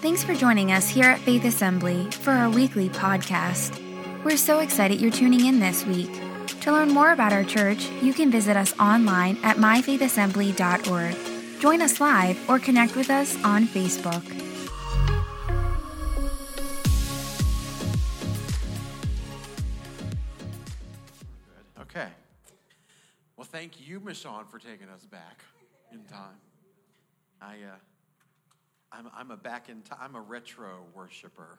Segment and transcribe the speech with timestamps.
[0.00, 3.82] Thanks for joining us here at Faith Assembly for our weekly podcast.
[4.24, 6.10] We're so excited you're tuning in this week.
[6.60, 11.60] To learn more about our church, you can visit us online at myfaithassembly.org.
[11.60, 14.22] Join us live or connect with us on Facebook.
[21.80, 22.08] Okay.
[23.36, 25.42] Well, thank you, Michonne, for taking us back
[25.90, 26.36] in time.
[27.40, 27.76] I, uh,
[28.92, 29.98] I'm, I'm a back in time.
[30.00, 31.58] I'm a retro worshiper.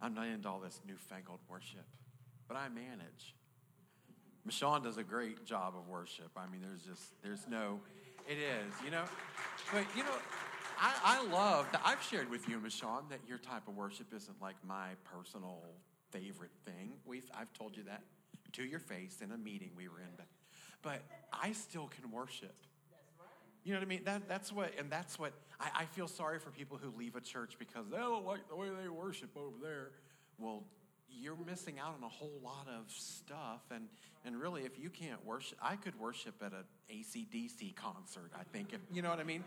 [0.00, 1.84] I'm not into all this newfangled worship,
[2.46, 3.34] but I manage.
[4.48, 6.30] Michonne does a great job of worship.
[6.36, 7.80] I mean, there's just, there's no,
[8.28, 9.04] it is, you know.
[9.72, 10.14] But, you know,
[10.80, 14.40] I, I love that I've shared with you, Michonne, that your type of worship isn't
[14.40, 15.64] like my personal
[16.10, 16.92] favorite thing.
[17.04, 18.02] We've, I've told you that
[18.52, 20.08] to your face in a meeting we were in.
[20.16, 20.26] But,
[20.82, 22.54] but I still can worship.
[23.68, 24.04] You know what I mean?
[24.06, 27.20] That, that's what, and that's what, I, I feel sorry for people who leave a
[27.20, 29.90] church because they don't like the way they worship over there.
[30.38, 30.62] Well,
[31.10, 33.60] you're missing out on a whole lot of stuff.
[33.70, 33.88] And,
[34.24, 38.72] and really, if you can't worship, I could worship at an ACDC concert, I think.
[38.72, 39.44] If, you know what I mean?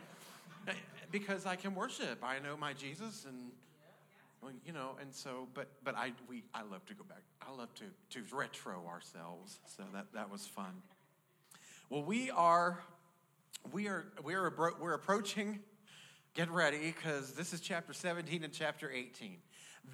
[1.12, 2.24] Because I can worship.
[2.24, 3.52] I know my Jesus and,
[4.40, 7.24] well, you know, and so, but, but I, we, I love to go back.
[7.42, 9.59] I love to, to retro ourselves.
[9.66, 10.84] So that, that was fun.
[11.90, 12.84] Well, we are
[13.72, 15.59] we are we are we're approaching
[16.34, 19.38] get ready because this is chapter 17 and chapter 18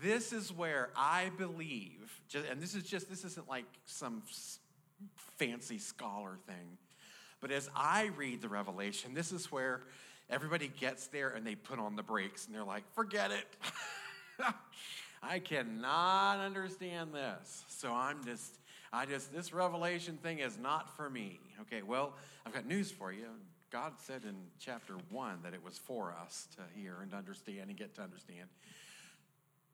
[0.01, 4.21] this is where i believe and this is just this isn't like some
[5.37, 6.77] fancy scholar thing
[7.41, 9.83] but as i read the revelation this is where
[10.29, 13.45] everybody gets there and they put on the brakes and they're like forget it.
[15.23, 17.65] I cannot understand this.
[17.67, 18.59] So i'm just
[18.93, 21.39] i just this revelation thing is not for me.
[21.61, 22.13] Okay well
[22.45, 23.27] i've got news for you
[23.69, 27.77] God said in chapter 1 that it was for us to hear and understand and
[27.77, 28.47] get to understand.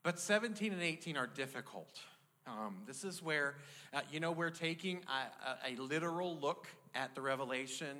[0.02, 2.00] But 17 and 18 are difficult.
[2.46, 3.54] Um, this is where,
[3.92, 7.96] uh, you know, we're taking a, a, a, literal look at the revelation.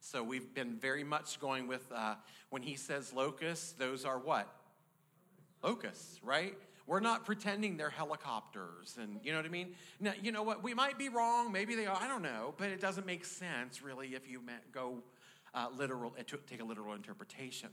[0.00, 2.16] So we've been very much going with uh,
[2.50, 4.48] when he says locusts, those are what?
[5.62, 6.54] Locusts, right?
[6.86, 9.74] We're not pretending they're helicopters, and you know what I mean.
[9.98, 10.62] Now, you know what?
[10.62, 11.50] We might be wrong.
[11.50, 11.96] Maybe they are.
[12.00, 14.40] I don't know, but it doesn't make sense really if you
[14.72, 15.02] go
[15.56, 16.14] uh, literal,
[16.46, 17.70] take a literal interpretation.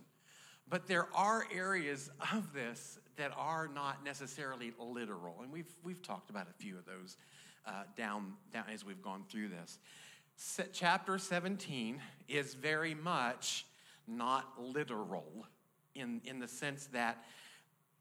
[0.69, 6.29] But there are areas of this that are not necessarily literal, and we've we've talked
[6.29, 7.17] about a few of those
[7.67, 9.77] uh, down down as we've gone through this.
[10.71, 13.65] Chapter 17 is very much
[14.07, 15.45] not literal
[15.93, 17.23] in in the sense that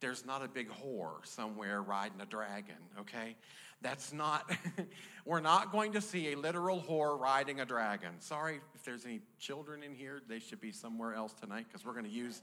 [0.01, 3.37] there's not a big whore somewhere riding a dragon, okay?
[3.83, 4.51] That's not,
[5.25, 8.13] we're not going to see a literal whore riding a dragon.
[8.21, 11.93] Sorry if there's any children in here, they should be somewhere else tonight because we're
[11.93, 12.43] going to use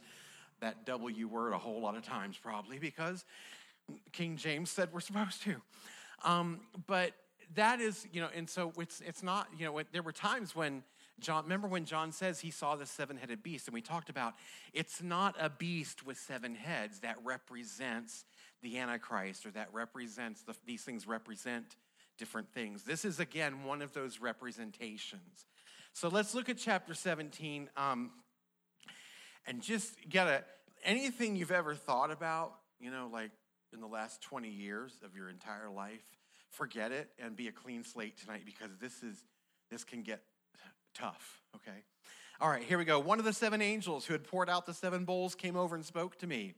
[0.60, 3.24] that W word a whole lot of times probably because
[4.12, 5.56] King James said we're supposed to.
[6.24, 7.14] Um, but
[7.56, 10.84] that is, you know, and so it's, it's not, you know, there were times when
[11.20, 14.36] John, remember when John says he saw the seven headed beast, and we talked about
[14.74, 18.26] it's not a beast with seven heads that represents
[18.62, 21.76] the Antichrist or that represents, the, these things represent
[22.18, 22.84] different things.
[22.84, 25.46] This is, again, one of those representations.
[25.94, 28.12] So let's look at chapter 17 um,
[29.48, 30.44] and just get a,
[30.84, 33.32] anything you've ever thought about, you know, like
[33.74, 36.04] in the last 20 years of your entire life,
[36.52, 39.24] forget it and be a clean slate tonight because this is,
[39.72, 40.22] this can get
[40.94, 41.84] tough, okay?
[42.42, 43.00] All right, here we go.
[43.00, 45.86] One of the seven angels who had poured out the seven bowls came over and
[45.86, 46.54] spoke to me.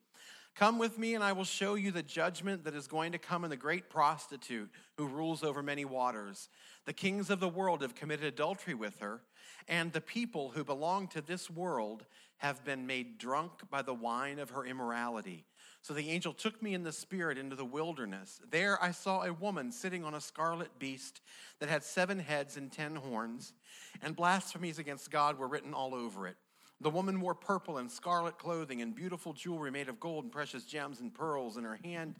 [0.56, 3.44] Come with me, and I will show you the judgment that is going to come
[3.44, 6.50] in the great prostitute who rules over many waters.
[6.86, 9.22] The kings of the world have committed adultery with her,
[9.68, 12.06] and the people who belong to this world
[12.38, 15.46] have been made drunk by the wine of her immorality.
[15.84, 18.40] So the angel took me in the spirit into the wilderness.
[18.50, 21.22] There I saw a woman sitting on a scarlet beast
[21.60, 23.54] that had seven heads and ten horns,
[24.02, 26.36] and blasphemies against God were written all over it.
[26.82, 30.64] The woman wore purple and scarlet clothing and beautiful jewelry made of gold and precious
[30.64, 31.56] gems and pearls.
[31.56, 32.16] In her hand,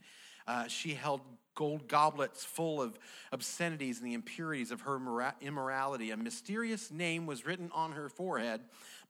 [0.46, 1.20] uh, she held
[1.56, 2.96] gold goblets full of
[3.32, 5.00] obscenities and the impurities of her
[5.40, 6.12] immorality.
[6.12, 8.60] A mysterious name was written on her forehead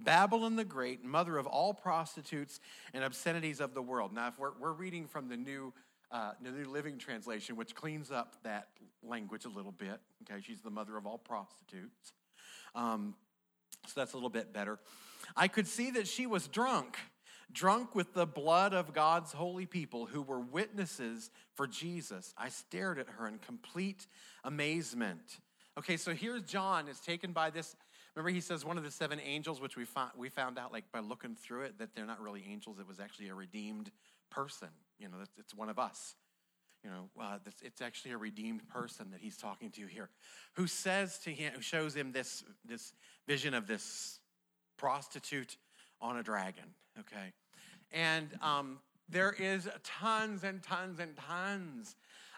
[0.01, 2.59] Babylon the Great, mother of all prostitutes
[2.95, 4.15] and obscenities of the world.
[4.15, 5.75] Now, if we're, we're reading from the new,
[6.11, 8.69] uh, new Living Translation, which cleans up that
[9.03, 12.15] language a little bit, okay, she's the mother of all prostitutes.
[12.75, 13.15] Um,
[13.87, 14.79] so that's a little bit better.
[15.37, 16.99] I could see that she was drunk,
[17.53, 22.35] drunk with the blood of God's holy people who were witnesses for Jesus.
[22.37, 24.07] I stared at her in complete
[24.45, 25.41] amazement.
[25.79, 27.77] Okay, so here's John is taken by this
[28.15, 30.91] Remember, he says one of the seven angels, which we found, we found out like
[30.93, 32.79] by looking through it that they're not really angels.
[32.79, 33.91] It was actually a redeemed
[34.31, 34.69] person.
[34.99, 36.15] You know, it's, one of us.
[36.85, 40.11] You know, uh, it's actually a redeemed person that he's talking to here,
[40.55, 42.93] who says to him, who shows him this this
[43.27, 44.19] vision of this
[44.83, 45.57] prostitute
[46.01, 46.75] on a dragon.
[46.99, 47.33] Okay,
[47.93, 51.95] and um, there is tons and tons and tons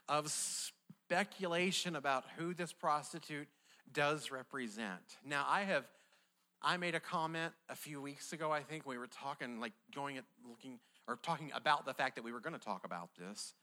[0.09, 3.49] of speculation about who this prostitute
[3.93, 5.19] does represent.
[5.25, 5.85] Now, I have,
[6.61, 10.19] I made a comment a few weeks ago, I think, we were talking, like going
[10.19, 13.55] at looking, or talking about the fact that we were going to talk about this,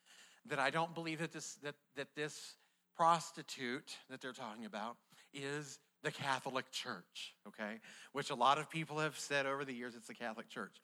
[0.47, 2.55] that I don't believe that this, that, that this
[2.95, 4.97] prostitute that they're talking about
[5.33, 7.79] is the Catholic Church, okay?
[8.11, 10.75] Which a lot of people have said over the years it's the Catholic Church.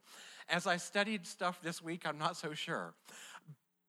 [0.49, 2.93] As I studied stuff this week, I'm not so sure.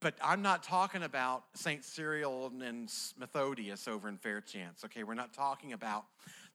[0.00, 1.84] But I'm not talking about St.
[1.84, 5.02] Cyril and Methodius over in Fairchance, okay?
[5.02, 6.04] We're not talking about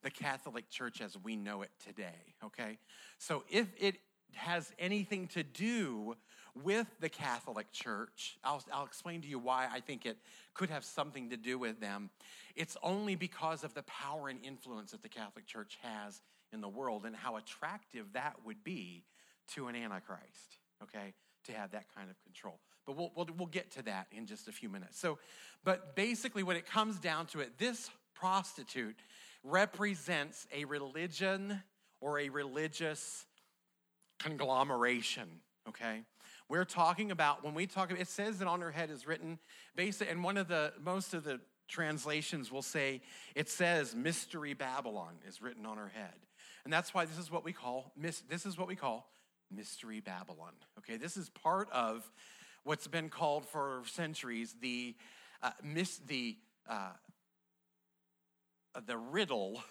[0.01, 2.77] the Catholic Church as we know it today, okay?
[3.17, 3.97] So if it
[4.33, 6.15] has anything to do
[6.61, 10.17] with the Catholic Church, I'll, I'll explain to you why I think it
[10.53, 12.09] could have something to do with them.
[12.55, 16.21] It's only because of the power and influence that the Catholic Church has
[16.51, 19.03] in the world and how attractive that would be
[19.55, 21.13] to an Antichrist, okay,
[21.45, 22.59] to have that kind of control.
[22.85, 24.99] But we'll, we'll, we'll get to that in just a few minutes.
[24.99, 25.17] So,
[25.63, 28.97] but basically, when it comes down to it, this prostitute
[29.43, 31.61] represents a religion
[31.99, 33.25] or a religious
[34.19, 35.27] conglomeration,
[35.67, 36.01] okay?
[36.53, 39.39] We're talking about, when we talk, it says that on her head is written,
[39.75, 43.01] basic, and one of the, most of the translations will say,
[43.33, 46.13] it says Mystery Babylon is written on her head.
[46.63, 49.09] And that's why this is what we call, this is what we call
[49.49, 50.95] Mystery Babylon, okay?
[50.95, 52.07] This is part of
[52.63, 54.93] what's been called for centuries the
[55.41, 55.49] uh,
[56.05, 56.37] the
[56.69, 56.91] uh,
[58.85, 59.63] the riddle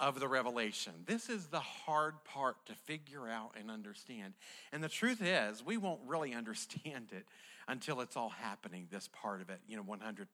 [0.00, 0.92] of the revelation.
[1.06, 4.34] This is the hard part to figure out and understand.
[4.72, 7.26] And the truth is, we won't really understand it
[7.66, 10.26] until it's all happening, this part of it, you know, 100%.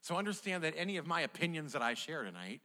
[0.00, 2.60] So understand that any of my opinions that I share tonight,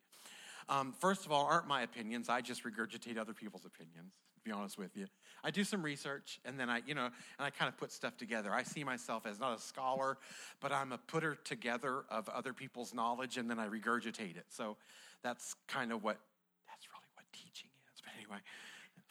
[0.70, 2.30] um, first of all, aren't my opinions.
[2.30, 5.08] I just regurgitate other people's opinions, to be honest with you.
[5.44, 8.18] I do some research and then I, you know, and I kind of put stuff
[8.18, 8.52] together.
[8.52, 10.18] I see myself as not a scholar,
[10.60, 14.46] but I'm a putter together of other people's knowledge and then I regurgitate it.
[14.50, 14.78] So
[15.26, 16.20] that's kind of what,
[16.68, 18.02] that's really what teaching is.
[18.02, 18.38] But anyway,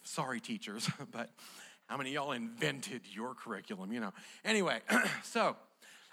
[0.05, 1.31] sorry, teachers, but
[1.89, 4.13] how many y'all invented your curriculum, you know?
[4.45, 4.79] Anyway,
[5.25, 5.57] so,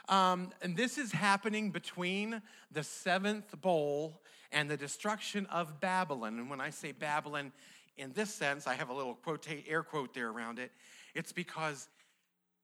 [0.10, 4.22] um, and this is happening between the seventh bowl
[4.52, 6.40] and the destruction of Babylon.
[6.40, 7.52] And when I say Babylon,
[7.96, 10.72] in this sense, I have a little quote, air quote there around it.
[11.14, 11.88] It's because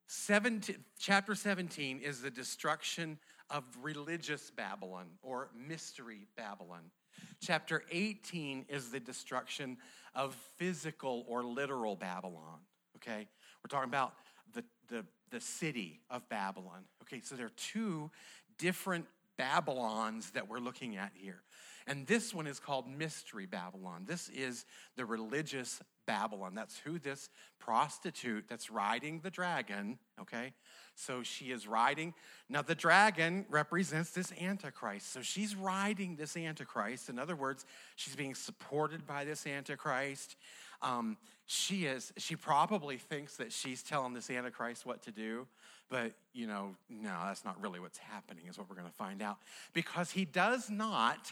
[0.08, 3.20] 17, chapter 17 is the destruction
[3.50, 6.92] of religious Babylon or mystery Babylon.
[7.40, 9.78] Chapter 18 is the destruction
[10.16, 12.60] of physical or literal Babylon.
[12.98, 13.28] Okay?
[13.64, 14.14] We're talking about
[14.54, 16.84] the, the, the city of Babylon.
[17.04, 18.10] Okay, so there are two
[18.58, 19.06] different
[19.38, 21.44] Babylons that we're looking at here.
[21.86, 24.04] And this one is called Mystery Babylon.
[24.06, 24.66] This is
[24.98, 26.56] the religious Babylon.
[26.56, 30.54] That's who this prostitute that's riding the dragon, okay?
[30.96, 32.16] So she is riding.
[32.50, 35.14] Now, the dragon represents this Antichrist.
[35.14, 37.10] So she's riding this Antichrist.
[37.10, 37.66] In other words,
[37.96, 40.36] she's being supported by this Antichrist.
[40.82, 45.48] Um, she is, she probably thinks that she's telling this Antichrist what to do.
[45.90, 49.22] But, you know, no, that's not really what's happening, is what we're going to find
[49.22, 49.38] out.
[49.74, 51.32] Because he does not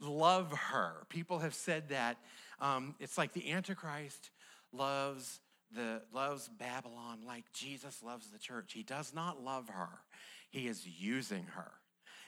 [0.00, 1.04] love her.
[1.08, 2.18] People have said that
[2.60, 4.30] um, it's like the Antichrist
[4.72, 5.40] loves
[5.74, 8.72] the loves Babylon like Jesus loves the church.
[8.72, 10.00] He does not love her.
[10.50, 11.72] He is using her.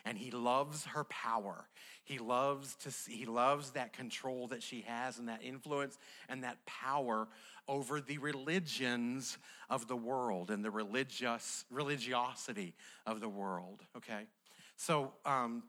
[0.04, 1.68] And he loves her power.
[2.04, 6.42] He loves to see, he loves that control that she has and that influence and
[6.42, 7.28] that power
[7.68, 9.36] over the religions
[9.68, 12.74] of the world and the religious religiosity
[13.06, 13.82] of the world.
[13.96, 14.24] Okay,
[14.76, 15.62] so um,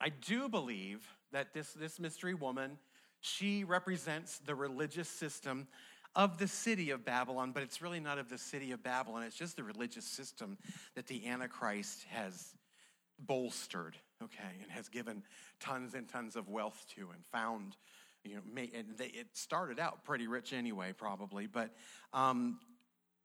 [0.00, 2.78] I do believe that this, this mystery woman,
[3.20, 5.66] she represents the religious system
[6.14, 9.22] of the city of Babylon, but it's really not of the city of Babylon.
[9.22, 10.56] It's just the religious system
[10.94, 12.54] that the Antichrist has
[13.18, 15.22] bolstered, okay, and has given
[15.60, 17.76] tons and tons of wealth to and found,
[18.24, 21.70] you know, and they, it started out pretty rich anyway, probably, but
[22.14, 22.58] um,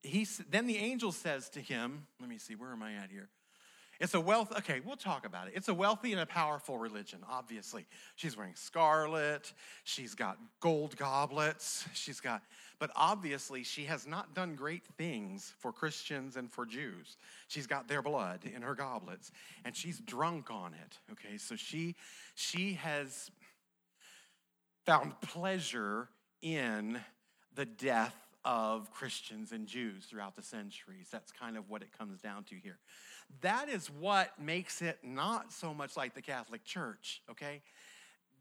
[0.03, 3.29] he, then the angel says to him, let me see, where am I at here?
[4.01, 5.53] It's a wealth, okay, we'll talk about it.
[5.55, 7.85] It's a wealthy and a powerful religion, obviously.
[8.15, 9.53] She's wearing scarlet,
[9.83, 12.41] she's got gold goblets, she's got,
[12.79, 17.15] but obviously she has not done great things for Christians and for Jews.
[17.47, 19.31] She's got their blood in her goblets
[19.65, 21.37] and she's drunk on it, okay?
[21.37, 21.95] So she
[22.33, 23.29] she has
[24.83, 26.09] found pleasure
[26.41, 26.99] in
[27.53, 31.07] the death of Christians and Jews throughout the centuries.
[31.11, 32.79] That's kind of what it comes down to here.
[33.39, 37.61] That is what makes it not so much like the Catholic Church, okay?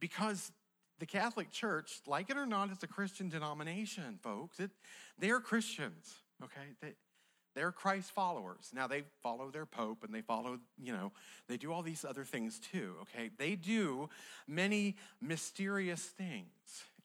[0.00, 0.50] Because
[0.98, 4.60] the Catholic Church, like it or not, it's a Christian denomination, folks.
[4.60, 4.70] It,
[5.18, 6.74] they are Christians, okay?
[6.82, 6.94] They,
[7.54, 8.70] they're Christ followers.
[8.74, 11.12] Now they follow their pope and they follow, you know,
[11.48, 13.30] they do all these other things too, okay?
[13.38, 14.08] They do
[14.46, 16.46] many mysterious things.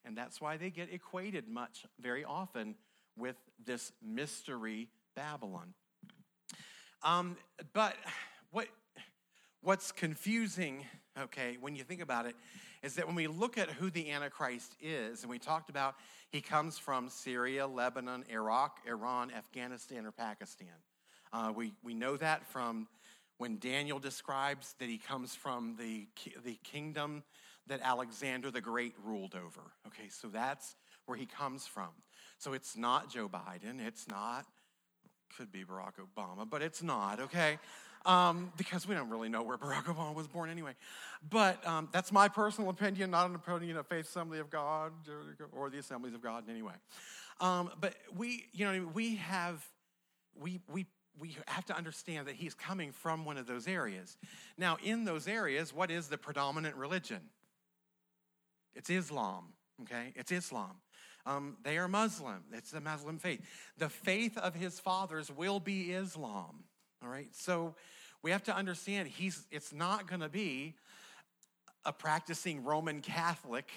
[0.04, 2.76] And that's why they get equated much, very often,
[3.16, 5.74] with this mystery Babylon.
[7.02, 7.36] Um,
[7.72, 7.96] but
[8.50, 8.68] what,
[9.62, 10.84] what's confusing,
[11.18, 12.34] okay, when you think about it,
[12.82, 15.94] is that when we look at who the Antichrist is, and we talked about
[16.30, 20.68] he comes from Syria, Lebanon, Iraq, Iran, Afghanistan, or Pakistan.
[21.32, 22.88] Uh, we, we know that from
[23.38, 26.06] when Daniel describes that he comes from the,
[26.44, 27.22] the kingdom
[27.66, 29.60] that Alexander the Great ruled over.
[29.86, 30.76] Okay, so that's
[31.06, 31.90] where he comes from.
[32.38, 34.46] So it's not Joe Biden, it's not,
[35.36, 37.58] could be Barack Obama, but it's not, okay?
[38.04, 40.72] Um, because we don't really know where Barack Obama was born anyway.
[41.28, 44.92] But um, that's my personal opinion, not an opinion of Faith Assembly of God
[45.52, 46.74] or the Assemblies of God in any way.
[47.40, 49.64] Um, but we, you know, we have,
[50.38, 50.86] we, we
[51.18, 54.16] we have to understand that he's coming from one of those areas.
[54.58, 57.20] Now, in those areas, what is the predominant religion?
[58.74, 60.12] It's Islam, okay?
[60.14, 60.72] It's Islam.
[61.26, 62.44] Um, they are Muslim.
[62.52, 63.40] It's the Muslim faith.
[63.78, 66.64] The faith of his fathers will be Islam,
[67.02, 67.28] all right?
[67.32, 67.74] So
[68.22, 70.74] we have to understand he's, it's not going to be
[71.84, 73.70] a practicing Roman Catholic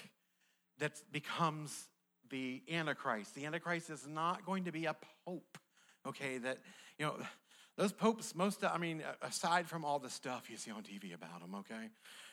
[0.78, 1.88] that becomes
[2.30, 3.34] the Antichrist.
[3.34, 4.94] The Antichrist is not going to be a
[5.26, 5.58] pope,
[6.06, 6.38] okay?
[6.38, 6.58] That,
[6.98, 7.16] you know,
[7.76, 11.40] those popes, most, I mean, aside from all the stuff you see on TV about
[11.40, 11.90] them, okay?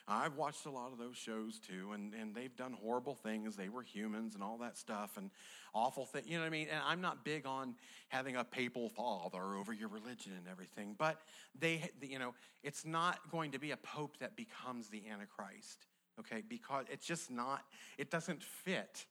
[0.07, 3.57] I've watched a lot of those shows too, and, and they've done horrible things.
[3.57, 5.31] They were humans and all that stuff, and
[5.73, 6.27] awful things.
[6.27, 6.67] You know what I mean?
[6.71, 7.75] And I'm not big on
[8.07, 11.19] having a papal father over your religion and everything, but
[11.59, 12.33] they, you know,
[12.63, 15.87] it's not going to be a pope that becomes the Antichrist,
[16.19, 16.41] okay?
[16.47, 17.63] Because it's just not,
[17.97, 19.05] it doesn't fit.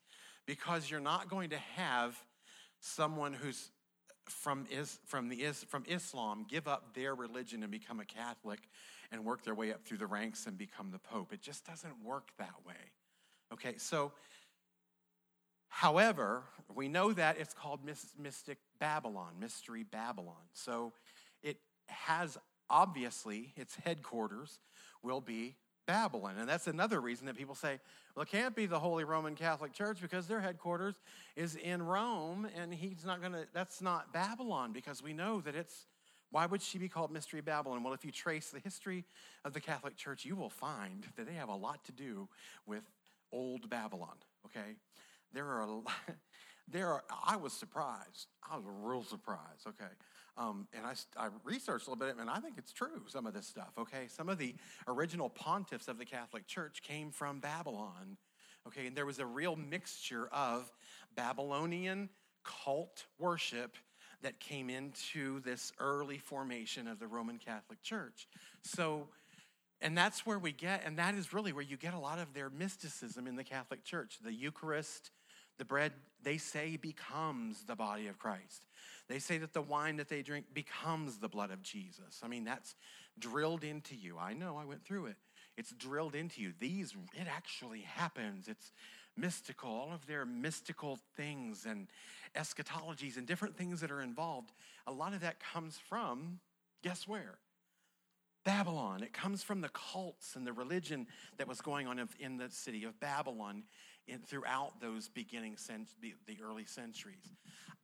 [0.47, 2.17] Because you're not going to have
[2.81, 3.71] someone who's
[4.25, 8.61] from, is, from, the, is, from Islam give up their religion and become a Catholic
[9.13, 11.33] and work their way up through the ranks and become the Pope.
[11.33, 12.75] It just doesn't work that way.
[13.53, 14.13] Okay, so,
[15.69, 16.43] however,
[16.75, 20.35] we know that it's called Mystic Babylon, Mystery Babylon.
[20.53, 20.93] So
[21.43, 24.59] it has obviously its headquarters
[25.03, 26.35] will be Babylon.
[26.39, 27.79] And that's another reason that people say,
[28.15, 30.97] well, it can't be the Holy Roman Catholic Church because their headquarters
[31.37, 35.55] is in Rome and he's not going to, that's not Babylon because we know that
[35.55, 35.87] it's,
[36.31, 37.83] why would she be called Mystery Babylon?
[37.83, 39.05] Well, if you trace the history
[39.45, 42.29] of the Catholic Church, you will find that they have a lot to do
[42.67, 42.83] with
[43.33, 44.17] old Babylon,
[44.47, 44.77] okay?
[45.33, 45.81] There are a
[46.69, 48.27] there are, I was surprised.
[48.49, 49.93] I was real surprised, okay?
[50.37, 53.35] Um, and I, I researched a little bit, and I think it's true, some of
[53.35, 54.07] this stuff, okay?
[54.09, 54.55] Some of the
[54.89, 58.17] original pontiffs of the Catholic Church came from Babylon,
[58.67, 58.87] okay?
[58.87, 60.71] And there was a real mixture of
[61.15, 62.11] Babylonian
[62.45, 63.77] cult worship
[64.23, 68.27] that came into this early formation of the Roman Catholic Church.
[68.63, 69.09] So,
[69.81, 72.35] and that's where we get, and that is really where you get a lot of
[72.35, 74.19] their mysticism in the Catholic Church.
[74.25, 75.11] The Eucharist,
[75.59, 75.93] the bread,
[76.23, 78.67] they say becomes the body of Christ.
[79.09, 82.21] They say that the wine that they drink becomes the blood of Jesus.
[82.23, 82.75] I mean, that's
[83.19, 84.19] drilled into you.
[84.19, 85.17] I know, I went through it.
[85.57, 86.53] It's drilled into you.
[86.59, 88.49] These, it actually happens.
[88.49, 88.73] It's
[89.17, 91.89] mystical, all of their mystical things and
[92.35, 94.53] eschatologies and different things that are involved.
[94.87, 96.41] A lot of that comes from,
[96.83, 97.39] guess where?
[98.45, 99.03] Babylon.
[99.03, 102.85] It comes from the cults and the religion that was going on in the city
[102.85, 103.65] of Babylon
[104.27, 105.57] throughout those beginning,
[106.01, 107.35] the, the early centuries.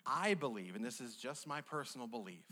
[0.07, 2.45] I believe, and this is just my personal belief,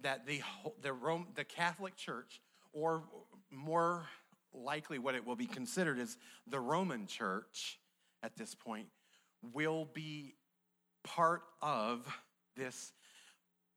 [0.00, 0.42] that the,
[0.82, 2.40] the, Rome, the Catholic Church,
[2.72, 3.02] or
[3.50, 4.06] more
[4.52, 7.78] likely what it will be considered is the Roman Church
[8.22, 8.88] at this point,
[9.52, 10.34] will be
[11.04, 12.06] part of
[12.56, 12.92] this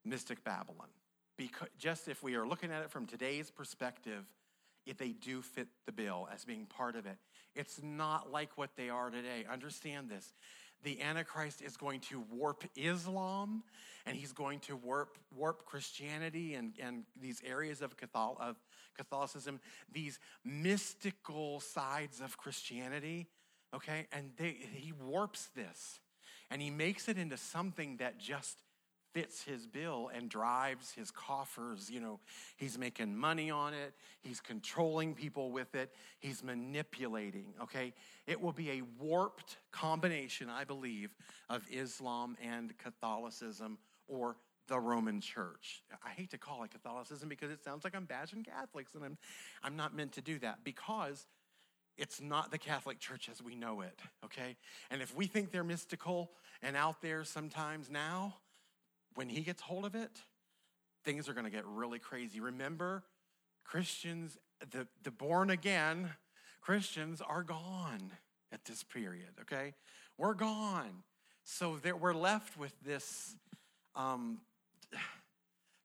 [0.03, 0.87] mystic Babylon.
[1.37, 4.25] Because just if we are looking at it from today's perspective,
[4.85, 7.17] if they do fit the bill as being part of it.
[7.55, 9.45] It's not like what they are today.
[9.51, 10.33] Understand this.
[10.83, 13.63] The Antichrist is going to warp Islam
[14.07, 18.59] and he's going to warp, warp Christianity and, and these areas of, Catholic, of
[18.97, 19.59] Catholicism,
[19.91, 23.27] these mystical sides of Christianity,
[23.73, 24.07] okay?
[24.11, 25.99] And they, he warps this
[26.49, 28.61] and he makes it into something that just
[29.13, 31.89] fits his bill and drives his coffers.
[31.89, 32.19] You know,
[32.57, 37.93] he's making money on it, he's controlling people with it, he's manipulating, okay?
[38.27, 41.09] It will be a warped combination, I believe,
[41.49, 44.37] of Islam and Catholicism or
[44.67, 45.83] the Roman Church.
[46.05, 49.17] I hate to call it Catholicism because it sounds like I'm bashing Catholics, and I'm,
[49.63, 51.25] I'm not meant to do that because
[52.01, 54.57] it's not the Catholic Church as we know it, okay?
[54.89, 56.31] And if we think they're mystical
[56.63, 58.37] and out there sometimes now,
[59.13, 60.09] when he gets hold of it,
[61.05, 62.39] things are going to get really crazy.
[62.39, 63.03] Remember,
[63.63, 64.39] Christians,
[64.71, 66.09] the, the born again
[66.59, 68.11] Christians are gone
[68.51, 69.73] at this period, okay?
[70.17, 71.03] We're gone.
[71.43, 73.35] So there, we're left with this
[73.95, 74.39] um,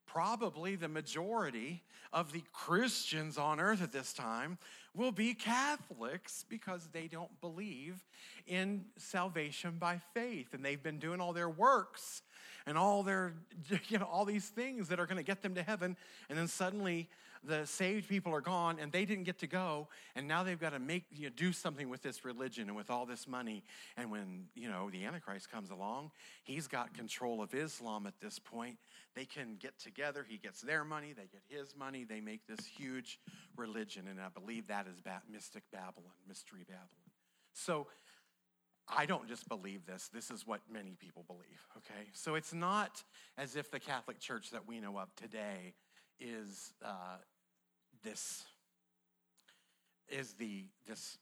[0.07, 4.57] probably the majority of the Christians on earth at this time
[4.97, 8.05] will be Catholics because they don't believe
[8.47, 12.23] in salvation by faith and they've been doing all their works
[12.67, 13.35] and all their
[13.89, 15.97] you know all these things that are going to get them to heaven
[16.29, 17.09] and then suddenly
[17.45, 19.87] the saved people are gone and they didn't get to go
[20.17, 22.91] and now they've got to make you know, do something with this religion and with
[22.91, 23.63] all this money.
[23.97, 26.11] And when you know the antichrist comes along
[26.45, 28.79] he's got control of islam at this point
[29.17, 32.65] they can get together he gets their money they get his money they make this
[32.65, 33.19] huge
[33.57, 37.11] religion and i believe that is ba- mystic babylon mystery babylon
[37.53, 37.87] so
[38.89, 40.09] I don't just believe this.
[40.13, 42.09] This is what many people believe, okay?
[42.13, 43.03] So it's not
[43.37, 45.75] as if the Catholic Church that we know of today
[46.21, 47.17] is uh,
[48.05, 48.45] this
[50.09, 51.19] is the this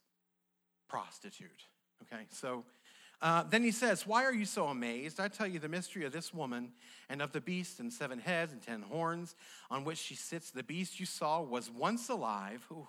[0.87, 1.63] prostitute.
[2.03, 2.65] Okay, so
[3.25, 5.19] uh, then he says, "Why are you so amazed?
[5.19, 6.73] I tell you the mystery of this woman
[7.09, 9.35] and of the beast and seven heads and ten horns
[9.71, 10.51] on which she sits.
[10.51, 12.63] The beast you saw was once alive.
[12.71, 12.87] Ooh,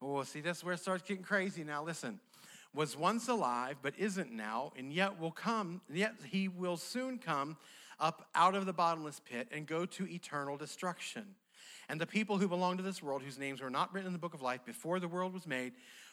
[0.00, 1.64] oh, see, that's where it starts getting crazy.
[1.64, 2.18] Now, listen."
[2.74, 7.56] Was once alive, but isn't now, and yet will come, yet he will soon come
[7.98, 11.34] up out of the bottomless pit and go to eternal destruction.
[11.88, 14.18] And the people who belong to this world, whose names were not written in the
[14.18, 15.72] book of life before the world was made,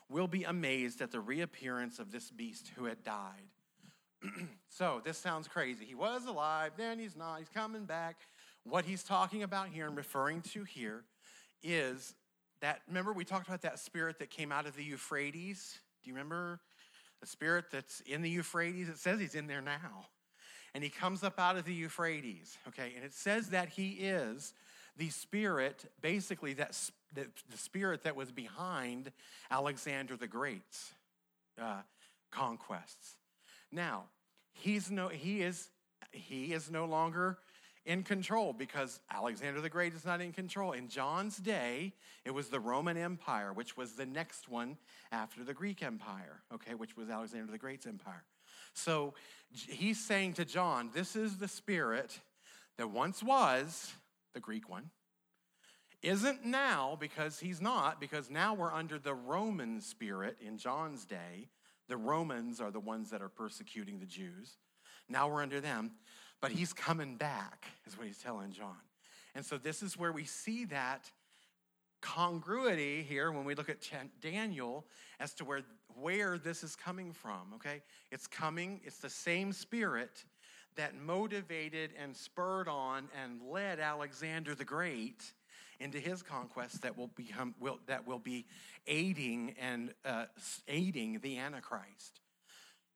[0.09, 3.49] will be amazed at the reappearance of this beast who had died.
[4.69, 5.85] so this sounds crazy.
[5.85, 8.17] He was alive, then he's not, he's coming back.
[8.63, 11.03] What he's talking about here and referring to here
[11.63, 12.15] is
[12.61, 15.79] that, remember, we talked about that spirit that came out of the Euphrates?
[16.03, 16.59] Do you remember
[17.21, 18.89] the spirit that's in the Euphrates?
[18.89, 20.07] It says he's in there now.
[20.73, 22.93] And he comes up out of the Euphrates, okay?
[22.95, 24.53] And it says that he is
[24.97, 26.77] the spirit, basically, that,
[27.15, 29.11] the, the spirit that was behind
[29.49, 30.93] Alexander the Great's
[31.61, 31.81] uh,
[32.31, 33.15] conquests.
[33.71, 34.05] Now,
[34.53, 35.69] he's no, he, is,
[36.11, 37.37] he is no longer
[37.85, 40.71] in control because Alexander the Great is not in control.
[40.71, 41.93] In John's day,
[42.25, 44.77] it was the Roman Empire, which was the next one
[45.11, 48.23] after the Greek Empire, okay, which was Alexander the Great's empire.
[48.73, 49.13] So
[49.51, 52.19] he's saying to John, This is the spirit
[52.77, 53.93] that once was
[54.33, 54.89] the Greek one,
[56.05, 61.49] isn't now because he's not, because now we're under the Roman spirit in John's day.
[61.87, 64.57] The Romans are the ones that are persecuting the Jews.
[65.09, 65.91] Now we're under them,
[66.41, 68.77] but he's coming back, is what he's telling John.
[69.33, 71.09] And so this is where we see that
[72.01, 73.77] congruity here when we look at
[74.21, 74.85] Daniel
[75.19, 75.61] as to where,
[75.99, 77.81] where this is coming from, okay?
[78.11, 80.23] It's coming, it's the same spirit
[80.75, 85.33] that motivated and spurred on and led Alexander the Great
[85.79, 88.45] into his conquest that will become will, that will be
[88.87, 90.25] aiding and uh,
[90.67, 92.21] aiding the Antichrist.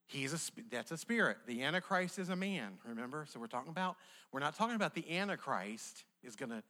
[0.07, 1.37] He's a that's a spirit.
[1.45, 2.79] The Antichrist is a man.
[2.85, 3.95] Remember, so we're talking about
[4.31, 6.63] we're not talking about the Antichrist is going to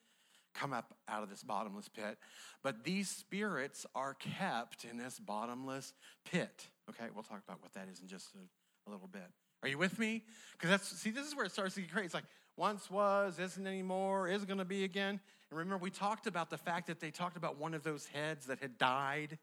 [0.54, 2.18] come up out of this bottomless pit,
[2.64, 5.94] but these spirits are kept in this bottomless
[6.26, 6.68] pit.
[6.90, 9.28] Okay, we'll talk about what that is in just a, a little bit.
[9.62, 10.24] Are you with me?
[10.54, 12.06] Because that's see, this is where it starts to get crazy.
[12.06, 12.26] It's like
[12.60, 15.20] once was, isn't anymore, is going to be again.
[15.50, 18.48] And remember, we talked about the fact that they talked about one of those heads
[18.48, 19.38] that had died,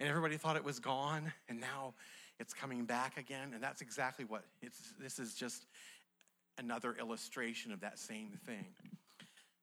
[0.00, 1.92] and everybody thought it was gone, and now
[2.40, 3.52] it's coming back again.
[3.52, 4.94] And that's exactly what it's.
[4.98, 5.66] This is just
[6.58, 8.64] another illustration of that same thing.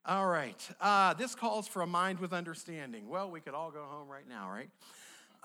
[0.06, 0.70] All right.
[0.80, 3.10] Uh, this calls for a mind with understanding.
[3.10, 4.70] Well, we could all go home right now, right?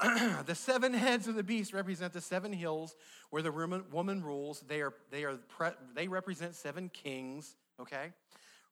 [0.47, 2.95] the seven heads of the beast represent the seven hills
[3.31, 3.51] where the
[3.91, 4.61] woman rules.
[4.69, 7.57] They are they are pre, they represent seven kings.
[7.81, 8.13] Okay,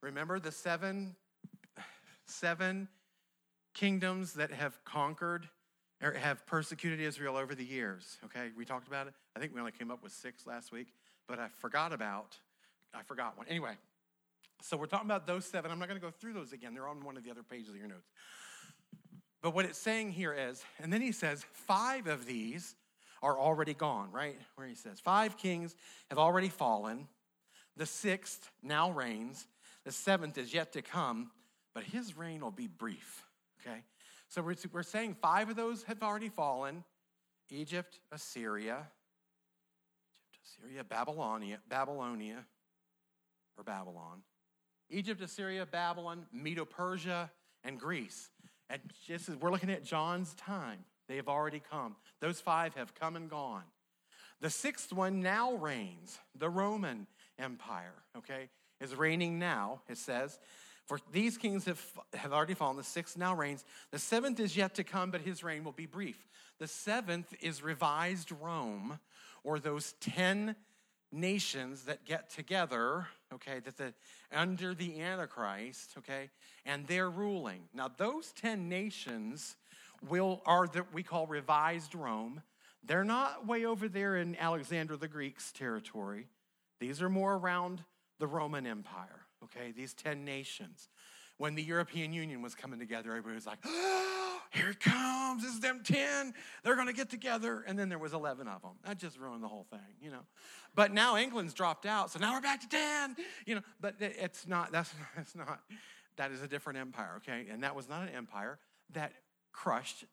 [0.01, 1.17] remember the seven
[2.27, 2.89] seven
[3.75, 5.49] kingdoms that have conquered
[6.03, 8.19] or have persecuted Israel over the years.
[8.25, 9.15] Okay, we talked about it.
[9.35, 10.89] I think we only came up with six last week,
[11.27, 12.37] but I forgot about
[12.95, 13.47] I forgot one.
[13.49, 13.73] Anyway,
[14.63, 15.71] so we're talking about those seven.
[15.71, 16.73] I'm not going to go through those again.
[16.73, 18.09] They're on one of the other pages of your notes.
[19.47, 22.75] But what it's saying here is, and then he says, five of these
[23.23, 24.37] are already gone, right?
[24.57, 25.77] Where he says, five kings
[26.11, 27.07] have already fallen.
[27.77, 29.47] The sixth now reigns.
[29.85, 31.31] The seventh is yet to come,
[31.77, 33.25] but his reign will be brief.
[33.61, 33.85] Okay?
[34.27, 36.83] So we're, we're saying five of those have already fallen
[37.49, 38.89] Egypt, Assyria,
[40.33, 42.45] Egypt, Assyria, Babylonia, Babylonia,
[43.57, 44.23] or Babylon.
[44.91, 47.31] Egypt, Assyria, Babylon, Medo Persia,
[47.63, 48.31] and Greece.
[48.69, 51.97] And just as we're looking at John's time, they have already come.
[52.21, 53.63] Those five have come and gone.
[54.41, 57.07] The sixth one now reigns, the Roman
[57.39, 58.49] Empire, okay,
[58.81, 60.39] is reigning now, it says.
[60.87, 61.83] For these kings have,
[62.15, 62.77] have already fallen.
[62.77, 63.65] The sixth now reigns.
[63.91, 66.29] The seventh is yet to come, but his reign will be brief.
[66.59, 69.01] The seventh is revised Rome,
[69.43, 70.55] or those 10
[71.13, 73.95] nations that get together, okay, that the
[74.33, 76.31] under the Antichrist, okay,
[76.65, 77.63] and they're ruling.
[77.73, 79.57] Now, those 10 nations
[80.09, 82.43] will are that we call revised Rome.
[82.85, 86.27] They're not way over there in Alexander the Greek's territory.
[86.81, 87.83] These are more around
[88.19, 90.89] the Roman Empire, okay, these 10 nations.
[91.39, 95.53] When the European Union was coming together, everybody was like, oh, here it comes, this
[95.53, 97.65] is them 10, they're gonna get together.
[97.67, 98.73] And then there was 11 of them.
[98.85, 100.25] That just ruined the whole thing, you know.
[100.75, 103.63] But now England's dropped out, so now we're back to 10, you know.
[103.81, 105.61] But it's not, that's, that's not,
[106.17, 107.47] that is a different empire, okay?
[107.51, 108.59] And that was not an empire
[108.93, 109.13] that
[109.53, 110.05] crushed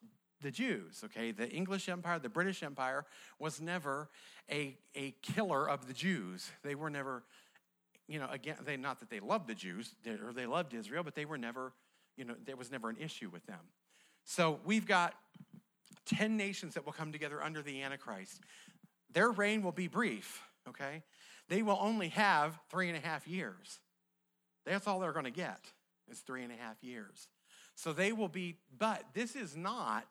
[0.42, 1.32] the Jews, okay?
[1.32, 3.06] The English Empire, the British Empire
[3.38, 4.10] was never
[4.50, 6.50] a, a killer of the Jews.
[6.62, 7.24] They were never,
[8.08, 11.14] you know, again, they, not that they loved the Jews or they loved Israel, but
[11.14, 11.72] they were never,
[12.16, 13.60] you know, there was never an issue with them.
[14.24, 15.14] So we've got
[16.06, 18.40] 10 nations that will come together under the Antichrist.
[19.12, 21.02] Their reign will be brief, okay?
[21.48, 23.80] They will only have three and a half years.
[24.66, 25.60] That's all they're going to get,
[26.10, 27.28] is three and a half years.
[27.74, 30.06] So they will be, but this is not,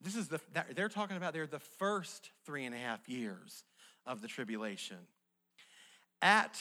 [0.00, 0.40] this is the,
[0.74, 3.64] they're talking about they're the first three and a half years
[4.06, 4.98] of the tribulation.
[6.22, 6.58] At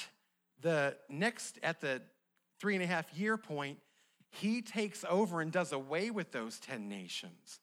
[0.62, 2.02] the next, at the
[2.60, 3.80] three and a half year point,
[4.32, 7.60] he takes over and does away with those 10 nations